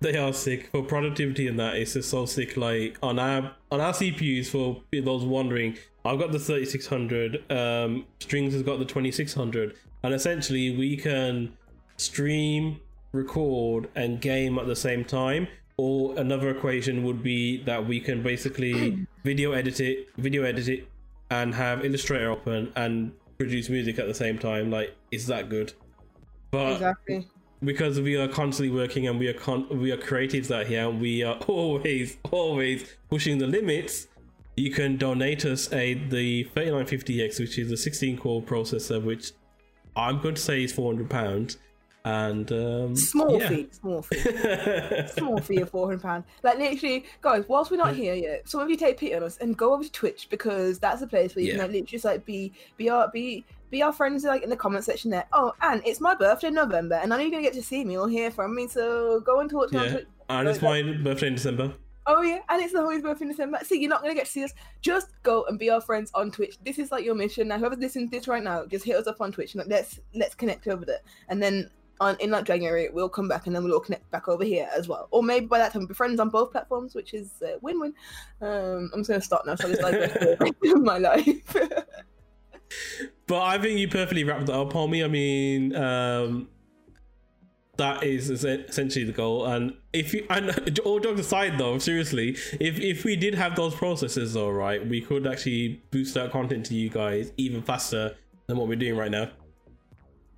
They 0.03 0.17
are 0.17 0.33
sick 0.33 0.67
for 0.73 0.83
productivity 0.83 1.47
and 1.47 1.61
that. 1.61 1.77
It's 1.77 1.93
just 1.93 2.11
so 2.11 2.27
sick. 2.27 2.57
Like 2.57 2.99
on 3.05 3.21
our 3.21 3.53
on 3.71 3.81
our 3.81 3.93
CPUs 3.93 4.49
for 4.49 4.83
those 4.93 5.25
wondering, 5.25 5.79
I've 6.05 6.19
got 6.19 6.33
the 6.33 6.39
thirty 6.39 6.67
six 6.67 6.87
hundred. 6.87 7.51
Um, 7.51 8.07
Strings 8.21 8.53
has 8.55 8.63
got 8.63 8.79
the 8.79 8.85
twenty 8.85 9.13
six 9.13 9.35
hundred, 9.35 9.77
and 10.03 10.13
essentially 10.13 10.77
we 10.77 10.97
can 10.97 11.53
stream, 11.97 12.81
record, 13.13 13.89
and 13.95 14.21
game 14.21 14.59
at 14.59 14.67
the 14.67 14.77
same 14.77 15.05
time. 15.05 15.49
Or 15.79 16.19
another 16.19 16.51
equation 16.51 17.03
would 17.05 17.23
be 17.23 17.63
that 17.65 17.87
we 17.87 17.99
can 18.01 18.23
basically 18.23 19.07
video 19.25 19.53
edit 19.53 19.81
it, 19.81 20.09
video 20.17 20.43
edit 20.43 20.69
it, 20.69 20.89
and 21.31 21.55
have 21.55 21.85
Illustrator 21.85 22.31
open 22.31 22.73
and 22.77 23.13
produce 23.39 23.69
music 23.69 23.99
at 23.99 24.07
the 24.07 24.15
same 24.15 24.39
time. 24.39 24.71
Like, 24.71 24.95
is 25.11 25.27
that 25.29 25.49
good. 25.49 25.73
But 26.51 26.73
exactly. 26.73 27.27
because 27.65 28.01
we 28.01 28.17
are 28.17 28.29
constantly 28.29 28.75
working 28.75 29.09
and 29.09 29.19
we 29.19 29.29
are 29.29 29.35
con- 29.35 29.67
we 29.81 29.91
are 29.91 29.97
creatives 29.97 30.55
out 30.55 30.67
here 30.67 30.87
and 30.89 31.01
we 31.01 31.23
are 31.23 31.35
always 31.47 32.19
always 32.31 32.85
pushing 33.09 33.39
the 33.39 33.47
limits 33.47 34.09
you 34.57 34.71
can 34.71 34.97
donate 34.97 35.45
us 35.45 35.73
a 35.73 35.95
the 35.95 36.45
3950x 36.55 37.41
which 37.41 37.59
is 37.59 37.71
a 37.73 37.77
16 37.77 38.19
core 38.19 38.43
processor 38.43 39.03
which 39.03 39.33
i'm 39.97 40.21
going 40.21 40.35
to 40.35 40.41
say 40.43 40.63
is 40.63 40.73
400 40.73 41.09
pounds 41.09 41.59
and 42.05 42.51
um 42.53 42.97
Small 42.97 43.39
yeah. 43.41 43.49
fee, 43.49 43.69
small 43.71 44.03
fee, 44.03 44.19
small 45.17 45.39
fee 45.41 45.61
of 45.61 45.71
four 45.71 45.87
hundred 45.87 46.03
pound. 46.03 46.25
Like 46.43 46.59
literally, 46.59 47.05
guys. 47.21 47.45
Whilst 47.47 47.71
we're 47.71 47.77
not 47.77 47.95
here 47.95 48.15
yet, 48.15 48.49
some 48.49 48.61
of 48.61 48.69
you 48.69 48.77
take 48.77 48.99
pity 48.99 49.15
on 49.15 49.23
us 49.23 49.37
and 49.37 49.57
go 49.57 49.73
over 49.73 49.85
to 49.85 49.93
Twitch 49.93 50.27
because 50.29 50.81
that's 50.81 50.99
the 50.99 51.07
place 51.07 51.37
where 51.37 51.45
you 51.45 51.51
Yeah. 51.53 51.59
can 51.59 51.61
like, 51.61 51.69
literally 51.69 51.87
just 51.87 52.05
like 52.05 52.25
be 52.27 52.53
be 52.77 52.91
our 52.91 53.09
be 53.13 53.45
be 53.71 53.85
our 53.85 53.93
friends 53.93 54.25
like 54.25 54.43
in 54.43 54.51
the 54.51 54.57
comment 54.57 54.85
section 54.85 55.13
there. 55.13 55.27
Oh, 55.33 55.53
and 55.63 55.81
it's 55.87 56.01
my 56.01 56.17
birthday 56.17 56.49
in 56.49 56.55
November, 56.55 56.97
and 56.97 57.15
I 57.15 57.19
know 57.19 57.23
you're 57.23 57.31
gonna 57.31 57.45
get 57.45 57.55
to 57.55 57.63
see 57.63 57.85
me 57.85 57.97
or 57.97 58.09
hear 58.09 58.33
from 58.33 58.53
me. 58.57 58.67
So 58.67 59.21
go 59.21 59.39
and 59.39 59.49
talk 59.49 59.69
to 59.71 59.75
me 59.75 59.79
on 59.81 59.87
yeah 59.87 59.93
Twitch. 59.93 60.07
and 60.29 60.49
it's 60.49 60.61
my 60.61 60.83
birthday 60.83 61.29
in 61.29 61.35
december 61.37 61.73
Oh 62.07 62.23
yeah, 62.23 62.41
and 62.49 62.63
it's 62.63 62.73
the 62.73 62.81
Holy's 62.81 63.03
birthday 63.03 63.25
in 63.25 63.31
December. 63.31 63.59
See, 63.63 63.81
you're 63.81 63.91
not 63.91 64.03
gonna 64.03 64.15
get 64.15 64.27
to 64.27 64.31
see 64.33 64.45
us. 64.45 64.53
Just 64.81 65.11
go 65.23 65.45
and 65.45 65.59
be 65.59 65.71
our 65.71 65.81
friends 65.81 66.11
on 66.15 66.31
Twitch. 66.31 66.59
This 66.65 66.79
is 66.79 66.91
like 66.91 67.05
your 67.05 67.15
mission. 67.15 67.49
Now, 67.49 67.59
whoever's 67.59 67.79
listening 67.79 68.11
to 68.11 68.19
this 68.19 68.29
right 68.29 68.43
now, 68.43 68.67
just 68.67 68.85
hit 68.85 68.97
us 68.97 69.07
up 69.07 69.21
on 69.21 69.31
Twitch 69.33 69.55
and 69.55 69.61
like, 69.61 69.71
let's 69.71 70.01
let's 70.15 70.35
connect 70.35 70.67
over 70.67 70.85
there. 70.85 71.01
And 71.29 71.43
then 71.43 71.71
on 72.01 72.17
in 72.19 72.31
like 72.31 72.45
January, 72.45 72.89
we'll 72.93 73.09
come 73.09 73.29
back 73.29 73.47
and 73.47 73.55
then 73.55 73.63
we'll 73.63 73.75
all 73.75 73.81
connect 73.81 74.11
back 74.11 74.29
over 74.29 74.45
here 74.45 74.69
as 74.77 74.89
well. 74.89 75.09
Or 75.13 75.23
maybe 75.23 75.47
by 75.47 75.59
that 75.59 75.73
time, 75.73 75.83
we'll 75.83 75.89
be 75.89 75.95
friends 75.95 76.19
on 76.19 76.29
both 76.29 76.51
platforms, 76.51 76.95
which 76.95 77.15
is 77.15 77.31
uh, 77.43 77.59
win-win. 77.61 77.95
Um, 78.41 78.91
I'm 78.93 79.01
just 79.01 79.09
gonna 79.09 79.21
stop 79.21 79.47
now. 79.47 79.55
So 79.55 79.69
just 79.69 79.83
like 79.83 80.55
my 80.63 80.99
life. 80.99 81.57
But 83.27 83.43
I 83.43 83.59
think 83.59 83.79
you 83.79 83.89
perfectly 83.89 84.25
wrapped 84.25 84.47
that 84.47 84.55
up, 84.55 84.73
homie. 84.73 85.05
I 85.05 85.09
mean, 85.09 85.75
um, 85.77 86.49
that 87.79 88.03
is 88.03 88.31
essentially 88.31 89.05
the 89.05 89.13
goal. 89.13 89.47
And 89.47 89.75
if 89.93 90.13
you, 90.13 90.27
and 90.29 90.79
all 90.85 91.01
jokes 91.01 91.21
aside, 91.21 91.59
though, 91.59 91.79
seriously, 91.79 92.37
if 92.61 92.79
if 92.79 93.05
we 93.05 93.17
did 93.17 93.35
have 93.35 93.57
those 93.57 93.75
processes, 93.75 94.37
all 94.37 94.53
right, 94.53 94.87
we 94.87 95.01
could 95.01 95.27
actually 95.27 95.83
boost 95.91 96.17
out 96.17 96.31
content 96.31 96.67
to 96.67 96.75
you 96.75 96.91
guys 96.91 97.33
even 97.37 97.63
faster 97.63 98.15
than 98.47 98.57
what 98.57 98.69
we're 98.69 98.77
doing 98.77 98.97
right 98.97 99.11
now. 99.11 99.31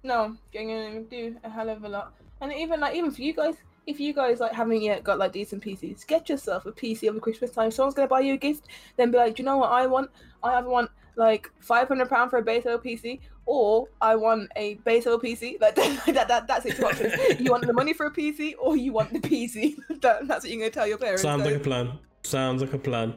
No, 0.03 0.37
you're 0.53 0.65
gonna 0.65 1.03
do 1.03 1.37
a 1.43 1.51
hell 1.51 1.69
of 1.69 1.83
a 1.85 1.89
lot. 1.89 2.15
And 2.41 2.53
even 2.53 2.81
like 2.81 2.95
even 2.95 3.11
for 3.11 3.23
you 3.23 3.33
guys, 3.33 3.57
if 3.87 3.99
you 3.99 4.13
guys 4.13 4.39
like 4.39 4.53
haven't 4.53 4.83
yet 4.83 5.03
got 5.03 5.19
like 5.19 5.33
decent 5.33 5.65
PCs, 5.65 6.07
get 6.07 6.29
yourself 6.29 6.67
a 6.67 6.73
PC 6.73 7.09
over 7.09 7.19
Christmas 7.19 7.51
time. 7.51 7.71
Someone's 7.71 7.95
gonna 7.95 8.09
buy 8.09 8.21
you 8.21 8.35
a 8.35 8.37
gift, 8.37 8.69
then 8.97 9.11
be 9.11 9.19
like, 9.19 9.37
Do 9.37 9.43
you 9.43 9.47
know 9.47 9.57
what 9.57 9.73
I 9.73 9.87
want? 9.87 10.11
I 10.43 10.55
either 10.55 10.69
want 10.69 10.91
like 11.17 11.51
five 11.61 11.89
hundred 11.89 12.09
pound 12.09 12.31
for 12.31 12.39
a 12.39 12.43
base 12.43 12.65
PC, 12.65 13.21
or 13.47 13.89
I 14.01 14.17
want 14.17 14.51
a 14.57 14.75
base 14.85 15.05
PC. 15.05 15.59
Like 15.61 15.75
that, 15.77 16.29
that, 16.29 16.47
that's 16.47 16.67
it. 16.67 16.77
Two 16.77 16.87
options. 16.87 17.41
You 17.41 17.51
want 17.51 17.67
the 17.67 17.73
money 17.73 17.93
for 17.93 18.07
a 18.07 18.11
PC, 18.11 18.55
or 18.61 18.77
you 18.77 18.93
want 18.93 19.13
the 19.13 19.21
PC. 19.21 19.77
that, 20.01 20.27
that's 20.27 20.45
what 20.45 20.51
you're 20.51 20.61
gonna 20.61 20.71
tell 20.71 20.87
your 20.87 20.99
parents. 20.99 21.23
Sounds 21.23 21.43
so- 21.43 21.51
like 21.51 21.61
a 21.61 21.65
plan. 21.65 21.99
Sounds 22.23 22.63
like 22.63 22.73
a 22.73 22.79
plan. 22.79 23.15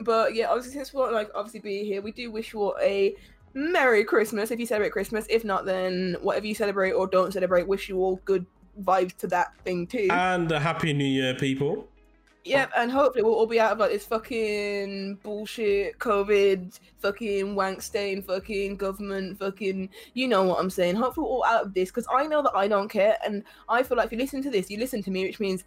But 0.00 0.34
yeah, 0.34 0.48
obviously 0.48 0.72
since 0.72 0.92
we're 0.92 1.10
like 1.12 1.30
obviously 1.34 1.60
be 1.60 1.84
here, 1.84 2.02
we 2.02 2.12
do 2.12 2.30
wish 2.30 2.52
you 2.52 2.60
all 2.60 2.76
a 2.82 3.14
Merry 3.54 4.04
Christmas 4.04 4.50
if 4.50 4.60
you 4.60 4.66
celebrate 4.66 4.90
Christmas. 4.92 5.26
If 5.30 5.44
not, 5.44 5.64
then 5.64 6.16
whatever 6.20 6.46
you 6.46 6.54
celebrate 6.54 6.92
or 6.92 7.06
don't 7.06 7.32
celebrate, 7.32 7.66
wish 7.66 7.88
you 7.88 7.98
all 7.98 8.20
good 8.26 8.44
vibes 8.82 9.16
to 9.16 9.26
that 9.28 9.56
thing 9.64 9.86
too. 9.86 10.08
And 10.10 10.50
a 10.52 10.60
happy 10.60 10.92
new 10.92 11.06
year, 11.06 11.34
people. 11.34 11.88
Yep, 12.46 12.70
and 12.76 12.90
hopefully 12.90 13.22
we'll 13.22 13.34
all 13.34 13.46
be 13.46 13.60
out 13.60 13.72
of 13.72 13.78
like 13.78 13.90
this 13.90 14.06
fucking 14.06 15.18
bullshit 15.22 15.98
COVID, 15.98 16.78
fucking 16.98 17.54
wank 17.54 17.82
stain, 17.82 18.22
fucking 18.22 18.76
government, 18.76 19.38
fucking 19.38 19.88
you 20.14 20.28
know 20.28 20.44
what 20.44 20.60
I'm 20.60 20.70
saying. 20.70 20.96
Hopefully 20.96 21.24
we're 21.24 21.30
all 21.30 21.44
out 21.44 21.64
of 21.66 21.74
this 21.74 21.90
because 21.90 22.06
I 22.12 22.26
know 22.26 22.42
that 22.42 22.54
I 22.54 22.68
don't 22.68 22.88
care, 22.88 23.16
and 23.24 23.44
I 23.68 23.82
feel 23.82 23.96
like 23.96 24.06
if 24.06 24.12
you 24.12 24.18
listen 24.18 24.42
to 24.42 24.50
this, 24.50 24.70
you 24.70 24.78
listen 24.78 25.02
to 25.02 25.10
me, 25.10 25.24
which 25.24 25.40
means 25.40 25.64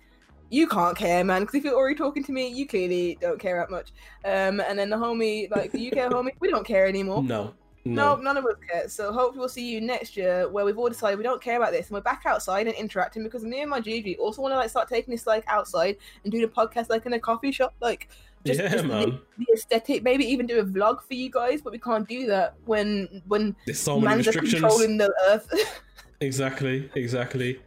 you 0.50 0.68
can't 0.68 0.98
care, 0.98 1.24
man. 1.24 1.42
Because 1.42 1.56
if 1.56 1.64
you're 1.64 1.76
already 1.76 1.96
talking 1.96 2.24
to 2.24 2.32
me, 2.32 2.48
you 2.48 2.68
clearly 2.68 3.18
don't 3.22 3.40
care 3.40 3.58
that 3.58 3.70
much. 3.70 3.92
Um, 4.26 4.60
and 4.60 4.78
then 4.78 4.90
the 4.90 4.98
homie, 4.98 5.50
like 5.52 5.72
the 5.72 5.92
UK 5.92 5.98
homie, 6.12 6.32
we 6.40 6.50
don't 6.50 6.66
care 6.66 6.88
anymore. 6.88 7.24
No. 7.24 7.54
No, 7.96 8.16
No. 8.16 8.22
none 8.22 8.38
of 8.38 8.46
us 8.46 8.56
care. 8.70 8.88
So 8.90 9.12
hopefully 9.12 9.40
we'll 9.40 9.50
see 9.50 9.70
you 9.70 9.82
next 9.82 10.16
year, 10.18 10.48
where 10.50 10.66
we've 10.66 10.78
all 10.78 10.90
decided 10.90 11.18
we 11.18 11.24
don't 11.24 11.42
care 11.42 11.58
about 11.58 11.72
this, 11.72 11.88
and 11.88 11.96
we're 11.96 12.02
back 12.02 12.24
outside 12.26 12.68
and 12.68 12.76
interacting. 12.76 13.24
Because 13.24 13.44
me 13.44 13.62
and 13.62 13.70
my 13.70 13.80
Gigi 13.80 14.16
also 14.18 14.42
want 14.42 14.54
to 14.54 14.58
like 14.58 14.70
start 14.70 14.88
taking 14.90 15.12
this 15.12 15.26
like 15.28 15.44
outside 15.48 15.98
and 16.24 16.32
doing 16.32 16.44
a 16.44 16.48
podcast 16.48 16.90
like 16.90 17.06
in 17.06 17.14
a 17.14 17.20
coffee 17.20 17.52
shop, 17.52 17.74
like 17.82 18.10
just, 18.46 18.60
yeah, 18.60 18.70
just 18.70 18.88
the- 18.88 19.20
the 19.38 19.46
aesthetic. 19.54 20.04
Maybe 20.04 20.24
even 20.26 20.46
do 20.46 20.60
a 20.60 20.64
vlog 20.66 21.02
for 21.02 21.14
you 21.14 21.30
guys, 21.30 21.62
but 21.62 21.72
we 21.74 21.80
can't 21.80 22.08
do 22.08 22.26
that 22.28 22.56
when 22.66 23.22
when 23.28 23.56
There's 23.66 23.80
so 23.80 24.00
many 24.00 24.18
restrictions. 24.18 24.54
controlling 24.62 24.98
the 24.98 25.14
earth. 25.30 25.50
Exactly. 26.22 26.90
Exactly. 26.96 27.62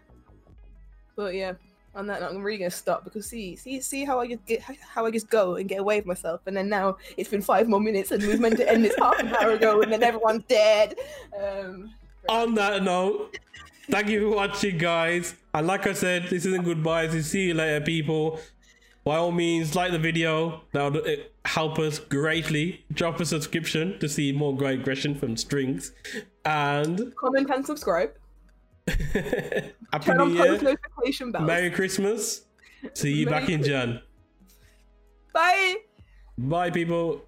but 1.17 1.35
yeah. 1.35 1.55
On 1.95 2.07
that 2.07 2.21
note, 2.21 2.31
I'm 2.31 2.43
really 2.43 2.59
gonna 2.59 2.71
stop 2.71 3.05
because 3.05 3.27
see, 3.27 3.55
see, 3.57 3.81
see 3.81 4.05
how 4.05 4.21
I 4.21 4.27
just 4.27 4.45
get 4.47 4.63
how 4.63 5.05
I 5.05 5.11
just 5.11 5.29
go 5.29 5.57
and 5.57 5.69
get 5.69 5.81
away 5.81 5.97
with 5.99 6.07
myself, 6.07 6.41
and 6.47 6.57
then 6.57 6.69
now 6.69 6.97
it's 7.17 7.29
been 7.29 7.43
five 7.43 7.69
more 7.69 7.81
minutes, 7.81 8.11
and 8.11 8.23
we 8.23 8.37
meant 8.37 8.57
to 8.57 8.71
end 8.71 8.85
this 8.85 8.97
half 8.99 9.19
an 9.19 9.29
hour 9.29 9.51
ago, 9.51 9.83
and 9.83 9.93
then 9.93 10.03
everyone's 10.03 10.45
dead. 10.45 10.95
Um, 11.39 11.93
On 12.29 12.55
that 12.55 12.83
note, 12.83 13.37
Thank 13.91 14.09
you 14.09 14.31
for 14.31 14.37
watching, 14.37 14.79
guys. 14.79 15.35
And 15.53 15.67
like 15.67 15.87
I 15.87 15.93
said, 15.93 16.29
this 16.31 16.47
isn't 16.47 16.65
goodbye. 16.65 17.09
So 17.09 17.21
see 17.21 17.49
you 17.49 17.55
later, 17.55 17.85
people. 17.85 18.39
By 19.05 19.17
all 19.17 19.33
means, 19.33 19.75
like 19.75 19.91
the 19.91 19.99
video. 19.99 20.63
That 20.73 20.93
would 20.93 21.27
help 21.45 21.79
us 21.79 21.99
greatly. 21.99 22.85
Drop 22.93 23.19
a 23.21 23.27
subscription 23.27 23.99
to 23.99 24.09
see 24.09 24.31
more 24.33 24.57
great 24.57 24.81
aggression 24.81 25.17
from 25.17 25.37
Strings. 25.37 25.93
And 26.45 27.15
Comment 27.17 27.51
and 27.51 27.67
subscribe. 27.67 28.13
Happy 28.87 30.05
Turn 30.07 30.21
on 30.21 30.33
New 30.33 30.39
post 30.39 30.63
Year. 30.63 30.73
notification 30.73 31.33
bells. 31.33 31.47
Merry 31.47 31.71
Christmas. 31.71 32.43
See 32.95 33.13
you 33.13 33.27
Merry 33.27 33.41
back 33.41 33.49
in 33.51 33.63
Jan. 33.63 34.01
Bye. 35.33 35.77
Bye, 36.37 36.71
people. 36.71 37.23